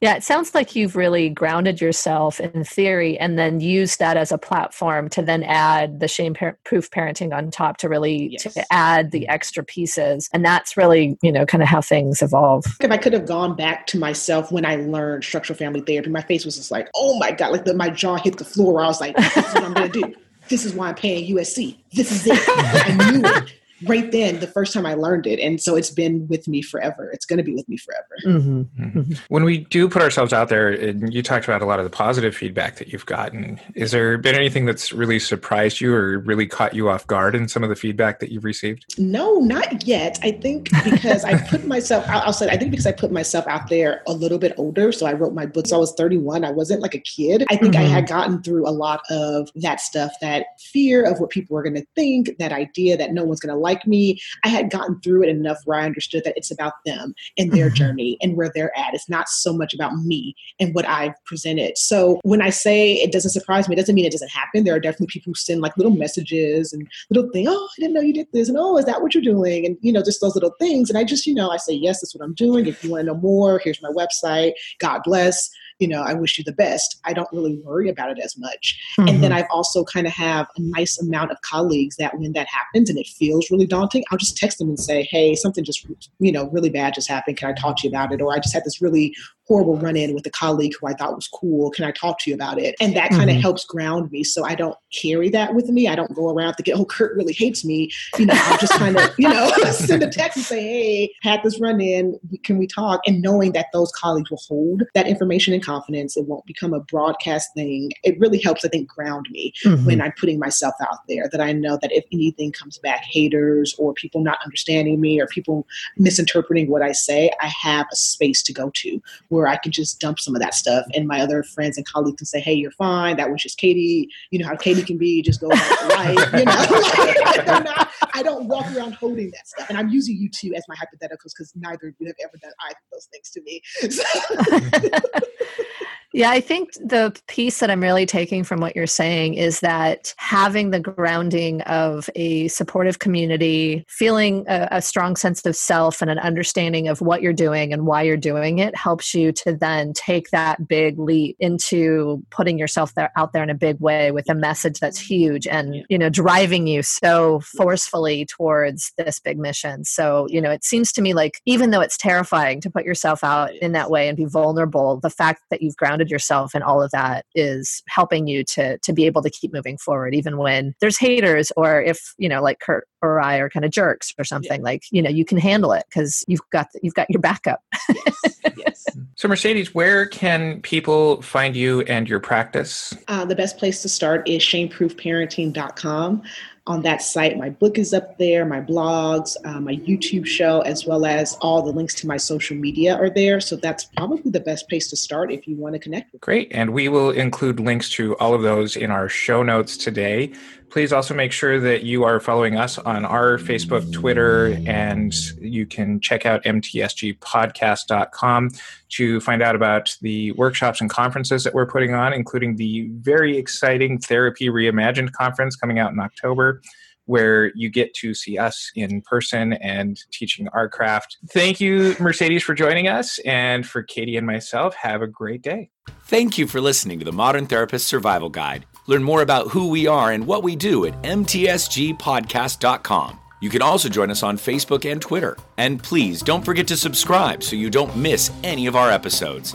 Yeah, 0.00 0.16
it 0.16 0.22
sounds 0.22 0.54
like 0.54 0.74
you've 0.74 0.96
really 0.96 1.28
grounded 1.28 1.80
yourself 1.80 2.40
in 2.40 2.64
theory 2.64 3.18
and 3.18 3.38
then 3.38 3.60
used 3.60 3.98
that 3.98 4.16
as 4.16 4.32
a 4.32 4.38
platform 4.38 5.08
to 5.10 5.22
then 5.22 5.42
add 5.42 6.00
the 6.00 6.08
shame 6.08 6.34
proof 6.64 6.90
parenting 6.90 7.36
on 7.36 7.50
top 7.50 7.76
to 7.78 7.88
really 7.88 8.32
yes. 8.32 8.42
to 8.54 8.64
add 8.72 9.10
the 9.10 9.28
extra 9.28 9.64
pieces. 9.64 10.28
And 10.32 10.44
that's 10.44 10.76
really, 10.76 11.18
you 11.22 11.32
know, 11.32 11.46
kind 11.46 11.62
of 11.62 11.68
how 11.68 11.80
things 11.80 12.22
evolve. 12.22 12.64
If 12.80 12.90
I 12.90 12.96
could 12.96 13.12
have 13.12 13.26
gone 13.26 13.56
back 13.56 13.86
to 13.88 13.98
myself 13.98 14.50
when 14.52 14.64
I 14.64 14.76
learned 14.76 15.24
structural 15.24 15.56
family 15.56 15.80
therapy, 15.80 16.10
my 16.10 16.22
face 16.22 16.44
was 16.44 16.56
just 16.56 16.70
like, 16.70 16.88
oh 16.94 17.18
my 17.18 17.32
God, 17.32 17.52
like 17.52 17.64
the, 17.64 17.74
my 17.74 17.90
jaw 17.90 18.16
hit 18.16 18.38
the 18.38 18.44
floor. 18.44 18.82
I 18.82 18.86
was 18.86 19.00
like, 19.00 19.16
this 19.16 19.36
is 19.36 19.54
what 19.54 19.64
I'm 19.64 19.74
going 19.74 19.92
to 19.92 20.00
do. 20.00 20.14
This 20.48 20.64
is 20.64 20.74
why 20.74 20.88
I'm 20.88 20.94
paying 20.94 21.34
USC. 21.34 21.76
This 21.92 22.12
is 22.12 22.26
it. 22.26 22.38
I 22.48 23.10
knew 23.10 23.22
it 23.24 23.52
right 23.84 24.10
then 24.10 24.40
the 24.40 24.46
first 24.46 24.72
time 24.72 24.86
I 24.86 24.94
learned 24.94 25.26
it. 25.26 25.38
And 25.40 25.60
so 25.60 25.76
it's 25.76 25.90
been 25.90 26.26
with 26.28 26.48
me 26.48 26.62
forever. 26.62 27.10
It's 27.12 27.26
going 27.26 27.38
to 27.38 27.42
be 27.42 27.54
with 27.54 27.68
me 27.68 27.76
forever. 27.76 28.16
Mm-hmm. 28.24 28.82
Mm-hmm. 28.82 29.12
When 29.28 29.44
we 29.44 29.58
do 29.58 29.88
put 29.88 30.02
ourselves 30.02 30.32
out 30.32 30.48
there, 30.48 30.68
and 30.68 31.12
you 31.12 31.22
talked 31.22 31.44
about 31.44 31.62
a 31.62 31.66
lot 31.66 31.78
of 31.78 31.84
the 31.84 31.90
positive 31.90 32.34
feedback 32.34 32.76
that 32.76 32.88
you've 32.88 33.06
gotten, 33.06 33.60
is 33.74 33.90
there 33.90 34.16
been 34.18 34.34
anything 34.34 34.66
that's 34.66 34.92
really 34.92 35.18
surprised 35.18 35.80
you 35.80 35.94
or 35.94 36.18
really 36.20 36.46
caught 36.46 36.74
you 36.74 36.88
off 36.88 37.06
guard 37.06 37.34
in 37.34 37.48
some 37.48 37.62
of 37.62 37.68
the 37.68 37.76
feedback 37.76 38.20
that 38.20 38.30
you've 38.30 38.44
received? 38.44 38.98
No, 38.98 39.36
not 39.36 39.86
yet. 39.86 40.18
I 40.22 40.32
think 40.32 40.70
because 40.84 41.24
I 41.24 41.38
put 41.46 41.66
myself, 41.66 42.04
I'll 42.08 42.32
say, 42.32 42.48
I 42.48 42.56
think 42.56 42.70
because 42.70 42.86
I 42.86 42.92
put 42.92 43.12
myself 43.12 43.46
out 43.46 43.68
there 43.68 44.02
a 44.06 44.12
little 44.12 44.38
bit 44.38 44.54
older. 44.56 44.92
So 44.92 45.06
I 45.06 45.12
wrote 45.12 45.34
my 45.34 45.46
books, 45.46 45.72
I 45.72 45.76
was 45.76 45.92
31. 45.94 46.44
I 46.44 46.50
wasn't 46.50 46.80
like 46.80 46.94
a 46.94 47.00
kid. 47.00 47.44
I 47.50 47.56
think 47.56 47.74
mm-hmm. 47.74 47.84
I 47.84 47.88
had 47.88 48.08
gotten 48.08 48.42
through 48.42 48.68
a 48.68 48.70
lot 48.70 49.02
of 49.10 49.50
that 49.56 49.80
stuff, 49.80 50.12
that 50.20 50.46
fear 50.60 51.04
of 51.04 51.20
what 51.20 51.30
people 51.30 51.54
were 51.54 51.62
going 51.62 51.74
to 51.74 51.86
think, 51.94 52.38
that 52.38 52.52
idea 52.52 52.96
that 52.96 53.12
no 53.12 53.24
one's 53.24 53.40
going 53.40 53.54
to 53.54 53.65
like 53.66 53.86
me. 53.86 54.20
I 54.44 54.48
had 54.48 54.70
gotten 54.70 55.00
through 55.00 55.24
it 55.24 55.28
enough 55.28 55.58
where 55.64 55.78
I 55.80 55.84
understood 55.84 56.22
that 56.24 56.36
it's 56.36 56.52
about 56.52 56.74
them 56.84 57.14
and 57.36 57.52
their 57.52 57.66
mm-hmm. 57.66 57.74
journey 57.74 58.18
and 58.22 58.36
where 58.36 58.50
they're 58.54 58.76
at. 58.78 58.94
It's 58.94 59.08
not 59.08 59.28
so 59.28 59.52
much 59.52 59.74
about 59.74 59.96
me 59.96 60.34
and 60.60 60.74
what 60.74 60.86
I've 60.86 61.14
presented. 61.24 61.76
So 61.76 62.20
when 62.22 62.42
I 62.42 62.50
say 62.50 62.94
it 62.94 63.12
doesn't 63.12 63.32
surprise 63.32 63.68
me, 63.68 63.74
it 63.74 63.78
doesn't 63.78 63.94
mean 63.94 64.04
it 64.04 64.12
doesn't 64.12 64.30
happen. 64.30 64.64
There 64.64 64.74
are 64.74 64.80
definitely 64.80 65.08
people 65.08 65.30
who 65.30 65.34
send 65.34 65.60
like 65.60 65.76
little 65.76 65.96
messages 66.04 66.72
and 66.72 66.86
little 67.10 67.30
things. 67.32 67.48
Oh, 67.50 67.68
I 67.76 67.80
didn't 67.80 67.94
know 67.94 68.00
you 68.00 68.14
did 68.14 68.28
this. 68.32 68.48
And 68.48 68.58
oh, 68.58 68.78
is 68.78 68.84
that 68.84 69.02
what 69.02 69.14
you're 69.14 69.22
doing? 69.22 69.66
And 69.66 69.76
you 69.80 69.92
know, 69.92 70.02
just 70.02 70.20
those 70.20 70.36
little 70.36 70.54
things. 70.60 70.88
And 70.88 70.98
I 70.98 71.04
just, 71.04 71.26
you 71.26 71.34
know, 71.34 71.50
I 71.50 71.56
say, 71.56 71.74
yes, 71.74 72.00
that's 72.00 72.14
what 72.14 72.24
I'm 72.24 72.34
doing. 72.34 72.66
If 72.66 72.84
you 72.84 72.92
want 72.92 73.02
to 73.02 73.12
know 73.12 73.20
more, 73.20 73.58
here's 73.58 73.82
my 73.82 73.90
website. 73.90 74.52
God 74.78 75.02
bless 75.04 75.50
you 75.78 75.88
know, 75.88 76.02
I 76.02 76.14
wish 76.14 76.38
you 76.38 76.44
the 76.44 76.52
best. 76.52 76.98
I 77.04 77.12
don't 77.12 77.28
really 77.32 77.58
worry 77.64 77.88
about 77.88 78.10
it 78.10 78.18
as 78.22 78.36
much. 78.38 78.78
Mm-hmm. 78.98 79.08
And 79.08 79.22
then 79.22 79.30
mm-hmm. 79.30 79.38
I've 79.40 79.50
also 79.50 79.84
kind 79.84 80.06
of 80.06 80.12
have 80.12 80.46
a 80.56 80.60
nice 80.60 80.98
amount 81.00 81.32
of 81.32 81.40
colleagues 81.42 81.96
that 81.96 82.18
when 82.18 82.32
that 82.32 82.48
happens 82.48 82.88
and 82.88 82.98
it 82.98 83.06
feels 83.06 83.50
really 83.50 83.66
daunting, 83.66 84.04
I'll 84.10 84.18
just 84.18 84.36
text 84.36 84.58
them 84.58 84.68
and 84.68 84.78
say, 84.78 85.06
hey, 85.10 85.34
something 85.34 85.64
just, 85.64 85.86
you 86.18 86.32
know, 86.32 86.48
really 86.50 86.70
bad 86.70 86.94
just 86.94 87.08
happened. 87.08 87.36
Can 87.36 87.50
I 87.50 87.52
talk 87.52 87.76
to 87.78 87.88
you 87.88 87.90
about 87.90 88.12
it? 88.12 88.22
Or 88.22 88.32
I 88.32 88.38
just 88.38 88.54
had 88.54 88.64
this 88.64 88.80
really 88.80 89.14
horrible 89.46 89.76
run 89.76 89.96
in 89.96 90.12
with 90.14 90.26
a 90.26 90.30
colleague 90.30 90.72
who 90.80 90.88
I 90.88 90.94
thought 90.94 91.14
was 91.14 91.28
cool. 91.28 91.70
Can 91.70 91.84
I 91.84 91.92
talk 91.92 92.18
to 92.20 92.30
you 92.30 92.34
about 92.34 92.58
it? 92.58 92.74
And 92.80 92.96
that 92.96 93.10
kind 93.10 93.30
of 93.30 93.34
mm-hmm. 93.34 93.40
helps 93.42 93.64
ground 93.64 94.10
me. 94.10 94.24
So 94.24 94.44
I 94.44 94.54
don't 94.54 94.76
carry 94.92 95.28
that 95.30 95.54
with 95.54 95.68
me. 95.68 95.86
I 95.86 95.94
don't 95.94 96.12
go 96.14 96.30
around 96.30 96.54
thinking, 96.54 96.74
oh, 96.76 96.84
Curt 96.84 97.16
really 97.16 97.32
hates 97.32 97.64
me. 97.64 97.90
You 98.18 98.26
know, 98.26 98.34
I'm 98.36 98.58
just 98.58 98.72
kind 98.72 98.96
of, 98.96 99.14
you 99.18 99.28
know, 99.28 99.50
send 99.70 100.02
a 100.02 100.10
text 100.10 100.36
and 100.36 100.46
say, 100.46 100.62
hey, 100.62 101.14
had 101.22 101.42
this 101.44 101.60
run 101.60 101.80
in. 101.80 102.18
Can 102.42 102.58
we 102.58 102.66
talk? 102.66 103.00
And 103.06 103.22
knowing 103.22 103.52
that 103.52 103.66
those 103.72 103.92
colleagues 103.92 104.30
will 104.30 104.42
hold 104.48 104.82
that 104.94 105.06
information 105.06 105.54
in 105.54 105.60
confidence, 105.66 106.16
it 106.16 106.26
won't 106.26 106.46
become 106.46 106.72
a 106.72 106.80
broadcast 106.80 107.50
thing. 107.54 107.90
It 108.04 108.18
really 108.20 108.40
helps, 108.40 108.64
I 108.64 108.68
think, 108.68 108.88
ground 108.88 109.26
me 109.30 109.52
mm-hmm. 109.64 109.84
when 109.84 110.00
I'm 110.00 110.12
putting 110.18 110.38
myself 110.38 110.74
out 110.80 111.00
there 111.08 111.28
that 111.32 111.40
I 111.40 111.52
know 111.52 111.78
that 111.82 111.92
if 111.92 112.04
anything 112.12 112.52
comes 112.52 112.78
back, 112.78 113.02
haters 113.04 113.74
or 113.78 113.92
people 113.94 114.22
not 114.22 114.38
understanding 114.44 115.00
me 115.00 115.20
or 115.20 115.26
people 115.26 115.66
misinterpreting 115.96 116.70
what 116.70 116.82
I 116.82 116.92
say, 116.92 117.30
I 117.40 117.48
have 117.48 117.86
a 117.92 117.96
space 117.96 118.42
to 118.44 118.52
go 118.52 118.70
to 118.74 119.02
where 119.28 119.46
I 119.46 119.56
can 119.56 119.72
just 119.72 120.00
dump 120.00 120.20
some 120.20 120.34
of 120.34 120.42
that 120.42 120.54
stuff. 120.54 120.86
And 120.94 121.08
my 121.08 121.20
other 121.20 121.42
friends 121.42 121.76
and 121.76 121.86
colleagues 121.86 122.18
can 122.18 122.26
say, 122.26 122.40
hey, 122.40 122.54
you're 122.54 122.70
fine. 122.72 123.16
That 123.16 123.30
was 123.30 123.42
just 123.42 123.58
Katie. 123.58 124.08
You 124.30 124.38
know 124.38 124.46
how 124.46 124.56
Katie 124.56 124.82
can 124.82 124.98
be, 124.98 125.22
just 125.22 125.40
go 125.40 125.48
about 125.48 125.88
life. 125.90 126.16
You 126.36 126.44
know, 126.44 126.52
not, 127.46 127.85
I 128.14 128.22
don't 128.22 128.48
walk 128.48 128.66
around 128.74 128.94
holding 128.94 129.30
that 129.30 129.46
stuff. 129.46 129.68
And 129.68 129.78
I'm 129.78 129.88
using 129.88 130.16
you 130.16 130.28
two 130.28 130.54
as 130.54 130.64
my 130.68 130.74
hypotheticals 130.76 131.32
because 131.36 131.52
neither 131.56 131.88
of 131.88 131.94
you 131.98 132.06
have 132.06 132.16
ever 132.22 132.36
done 132.40 132.52
either 132.64 132.76
of 132.76 132.90
those 132.92 133.08
things 133.12 133.30
to 133.30 133.42
me. 133.42 133.62
So. 133.90 135.00
Yeah, 136.16 136.30
I 136.30 136.40
think 136.40 136.72
the 136.80 137.14
piece 137.28 137.60
that 137.60 137.70
I'm 137.70 137.82
really 137.82 138.06
taking 138.06 138.42
from 138.42 138.58
what 138.58 138.74
you're 138.74 138.86
saying 138.86 139.34
is 139.34 139.60
that 139.60 140.14
having 140.16 140.70
the 140.70 140.80
grounding 140.80 141.60
of 141.62 142.08
a 142.14 142.48
supportive 142.48 143.00
community, 143.00 143.84
feeling 143.86 144.46
a, 144.48 144.66
a, 144.70 144.80
strong 144.80 145.16
sense 145.16 145.44
of 145.44 145.54
self 145.54 146.00
and 146.00 146.10
an 146.10 146.18
understanding 146.18 146.88
of 146.88 147.02
what 147.02 147.20
you're 147.20 147.34
doing 147.34 147.70
and 147.70 147.84
why 147.84 148.00
you're 148.00 148.16
doing 148.16 148.60
it 148.60 148.74
helps 148.74 149.12
you 149.12 149.30
to 149.32 149.52
then 149.52 149.92
take 149.92 150.30
that 150.30 150.66
big 150.66 150.98
leap 150.98 151.36
into 151.38 152.24
putting 152.30 152.58
yourself 152.58 152.94
there 152.94 153.12
out 153.18 153.34
there 153.34 153.42
in 153.42 153.50
a 153.50 153.54
big 153.54 153.78
way 153.78 154.10
with 154.10 154.30
a 154.30 154.34
message 154.34 154.80
that's 154.80 154.98
huge 154.98 155.46
and 155.46 155.84
you 155.90 155.98
know 155.98 156.08
driving 156.08 156.66
you 156.66 156.82
so 156.82 157.40
forcefully 157.40 158.24
towards 158.24 158.90
this 158.96 159.18
big 159.18 159.38
mission. 159.38 159.84
So, 159.84 160.26
you 160.30 160.40
know, 160.40 160.50
it 160.50 160.64
seems 160.64 160.92
to 160.92 161.02
me 161.02 161.12
like 161.12 161.42
even 161.44 161.72
though 161.72 161.82
it's 161.82 161.98
terrifying 161.98 162.62
to 162.62 162.70
put 162.70 162.86
yourself 162.86 163.22
out 163.22 163.54
in 163.56 163.72
that 163.72 163.90
way 163.90 164.08
and 164.08 164.16
be 164.16 164.24
vulnerable, 164.24 164.98
the 164.98 165.10
fact 165.10 165.42
that 165.50 165.60
you've 165.60 165.76
grounded 165.76 166.05
yourself 166.10 166.54
and 166.54 166.64
all 166.64 166.82
of 166.82 166.90
that 166.90 167.24
is 167.34 167.82
helping 167.88 168.26
you 168.26 168.44
to 168.44 168.78
to 168.78 168.92
be 168.92 169.06
able 169.06 169.22
to 169.22 169.30
keep 169.30 169.52
moving 169.52 169.78
forward 169.78 170.14
even 170.14 170.38
when 170.38 170.74
there's 170.80 170.98
haters 170.98 171.52
or 171.56 171.82
if, 171.82 172.14
you 172.18 172.28
know, 172.28 172.42
like 172.42 172.60
Curt 172.60 172.86
or 173.02 173.20
I 173.20 173.36
are 173.38 173.50
kind 173.50 173.64
of 173.64 173.70
jerks 173.70 174.12
or 174.18 174.24
something. 174.24 174.60
Yeah. 174.60 174.64
Like, 174.64 174.82
you 174.90 175.02
know, 175.02 175.10
you 175.10 175.24
can 175.24 175.38
handle 175.38 175.72
it 175.72 175.84
because 175.88 176.24
you've 176.26 176.40
got 176.50 176.68
you've 176.82 176.94
got 176.94 177.08
your 177.10 177.20
backup. 177.20 177.60
yes. 177.94 178.40
yes. 178.56 178.86
So 179.16 179.28
Mercedes, 179.28 179.74
where 179.74 180.06
can 180.06 180.60
people 180.62 181.22
find 181.22 181.56
you 181.56 181.82
and 181.82 182.08
your 182.08 182.20
practice? 182.20 182.94
Uh, 183.08 183.24
the 183.24 183.36
best 183.36 183.58
place 183.58 183.82
to 183.82 183.88
start 183.88 184.28
is 184.28 184.42
shameproofparenting.com 184.42 186.22
on 186.66 186.82
that 186.82 187.00
site. 187.00 187.38
My 187.38 187.50
book 187.50 187.78
is 187.78 187.94
up 187.94 188.18
there, 188.18 188.44
my 188.44 188.60
blogs, 188.60 189.36
uh, 189.44 189.60
my 189.60 189.76
YouTube 189.76 190.26
show, 190.26 190.60
as 190.62 190.84
well 190.86 191.06
as 191.06 191.36
all 191.40 191.62
the 191.62 191.72
links 191.72 191.94
to 191.94 192.06
my 192.06 192.16
social 192.16 192.56
media 192.56 192.96
are 192.96 193.10
there. 193.10 193.40
So 193.40 193.56
that's 193.56 193.84
probably 193.84 194.30
the 194.30 194.40
best 194.40 194.68
place 194.68 194.88
to 194.90 194.96
start 194.96 195.30
if 195.30 195.46
you 195.46 195.56
want 195.56 195.74
to 195.74 195.78
connect 195.78 196.12
with. 196.12 196.20
Great. 196.22 196.48
And 196.50 196.70
we 196.72 196.88
will 196.88 197.10
include 197.10 197.60
links 197.60 197.90
to 197.90 198.16
all 198.16 198.34
of 198.34 198.42
those 198.42 198.76
in 198.76 198.90
our 198.90 199.08
show 199.08 199.42
notes 199.42 199.76
today. 199.76 200.32
Please 200.70 200.92
also 200.92 201.14
make 201.14 201.32
sure 201.32 201.58
that 201.60 201.84
you 201.84 202.04
are 202.04 202.20
following 202.20 202.56
us 202.56 202.76
on 202.78 203.04
our 203.04 203.36
Facebook, 203.38 203.92
Twitter, 203.92 204.58
and 204.66 205.14
you 205.40 205.64
can 205.64 206.00
check 206.00 206.26
out 206.26 206.42
mtsgpodcast.com 206.44 208.50
to 208.90 209.20
find 209.20 209.42
out 209.42 209.54
about 209.54 209.96
the 210.02 210.32
workshops 210.32 210.80
and 210.80 210.90
conferences 210.90 211.44
that 211.44 211.54
we're 211.54 211.66
putting 211.66 211.94
on, 211.94 212.12
including 212.12 212.56
the 212.56 212.88
very 212.94 213.38
exciting 213.38 213.98
Therapy 213.98 214.48
Reimagined 214.48 215.12
conference 215.12 215.54
coming 215.56 215.78
out 215.78 215.92
in 215.92 216.00
October 216.00 216.60
where 217.06 217.52
you 217.54 217.70
get 217.70 217.94
to 217.94 218.12
see 218.14 218.38
us 218.38 218.70
in 218.74 219.00
person 219.02 219.54
and 219.54 219.98
teaching 220.12 220.48
our 220.48 220.68
craft. 220.68 221.16
Thank 221.30 221.60
you, 221.60 221.96
Mercedes, 221.98 222.42
for 222.42 222.54
joining 222.54 222.88
us. 222.88 223.18
And 223.20 223.66
for 223.66 223.82
Katie 223.82 224.16
and 224.16 224.26
myself, 224.26 224.74
have 224.74 225.02
a 225.02 225.06
great 225.06 225.42
day. 225.42 225.70
Thank 226.04 226.36
you 226.36 226.46
for 226.46 226.60
listening 226.60 226.98
to 226.98 227.04
the 227.04 227.12
Modern 227.12 227.46
Therapist 227.46 227.88
Survival 227.88 228.28
Guide. 228.28 228.66
Learn 228.86 229.02
more 229.02 229.22
about 229.22 229.48
who 229.48 229.68
we 229.68 229.86
are 229.86 230.12
and 230.12 230.26
what 230.26 230.42
we 230.42 230.56
do 230.56 230.84
at 230.86 231.00
mtsgpodcast.com. 231.02 233.20
You 233.40 233.50
can 233.50 233.62
also 233.62 233.88
join 233.88 234.10
us 234.10 234.22
on 234.22 234.36
Facebook 234.38 234.90
and 234.90 235.00
Twitter. 235.00 235.36
And 235.58 235.82
please 235.82 236.22
don't 236.22 236.44
forget 236.44 236.66
to 236.68 236.76
subscribe 236.76 237.42
so 237.42 237.56
you 237.56 237.70
don't 237.70 237.96
miss 237.96 238.30
any 238.42 238.66
of 238.66 238.76
our 238.76 238.90
episodes. 238.90 239.54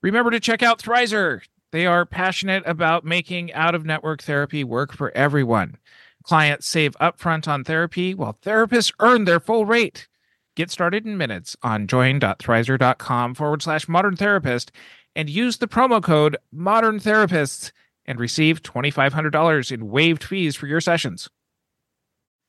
Remember 0.00 0.30
to 0.30 0.40
check 0.40 0.62
out 0.62 0.80
Thrizer. 0.80 1.42
They 1.70 1.86
are 1.86 2.06
passionate 2.06 2.62
about 2.66 3.04
making 3.04 3.52
out 3.52 3.74
of 3.74 3.84
network 3.84 4.22
therapy 4.22 4.64
work 4.64 4.92
for 4.94 5.10
everyone. 5.16 5.76
Clients 6.22 6.66
save 6.66 6.96
upfront 7.00 7.46
on 7.46 7.64
therapy 7.64 8.14
while 8.14 8.38
therapists 8.42 8.92
earn 9.00 9.24
their 9.24 9.40
full 9.40 9.66
rate. 9.66 10.08
Get 10.56 10.70
started 10.70 11.06
in 11.06 11.16
minutes 11.16 11.56
on 11.62 11.86
join.thrizer.com 11.86 13.34
forward 13.34 13.62
slash 13.62 13.86
modern 13.88 14.16
therapist 14.16 14.72
and 15.14 15.30
use 15.30 15.58
the 15.58 15.68
promo 15.68 16.02
code 16.02 16.36
Modern 16.52 16.98
Therapists 16.98 17.72
and 18.06 18.18
receive 18.18 18.62
$2,500 18.62 19.72
in 19.72 19.90
waived 19.90 20.24
fees 20.24 20.56
for 20.56 20.66
your 20.66 20.80
sessions. 20.80 21.28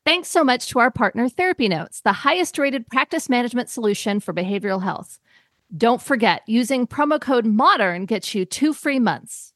Thanks 0.06 0.30
so 0.30 0.44
much 0.44 0.68
to 0.70 0.80
our 0.80 0.90
partner, 0.90 1.30
Therapy 1.30 1.68
Notes, 1.68 2.02
the 2.02 2.14
highest 2.14 2.58
rated 2.58 2.88
practice 2.88 3.30
management 3.30 3.70
solution 3.70 4.20
for 4.20 4.34
behavioral 4.34 4.82
health. 4.82 5.20
Don't 5.76 6.02
forget, 6.02 6.42
using 6.48 6.88
promo 6.88 7.22
code 7.22 7.46
MODERN 7.46 8.08
gets 8.08 8.34
you 8.34 8.44
two 8.44 8.74
free 8.74 8.98
months. 8.98 9.54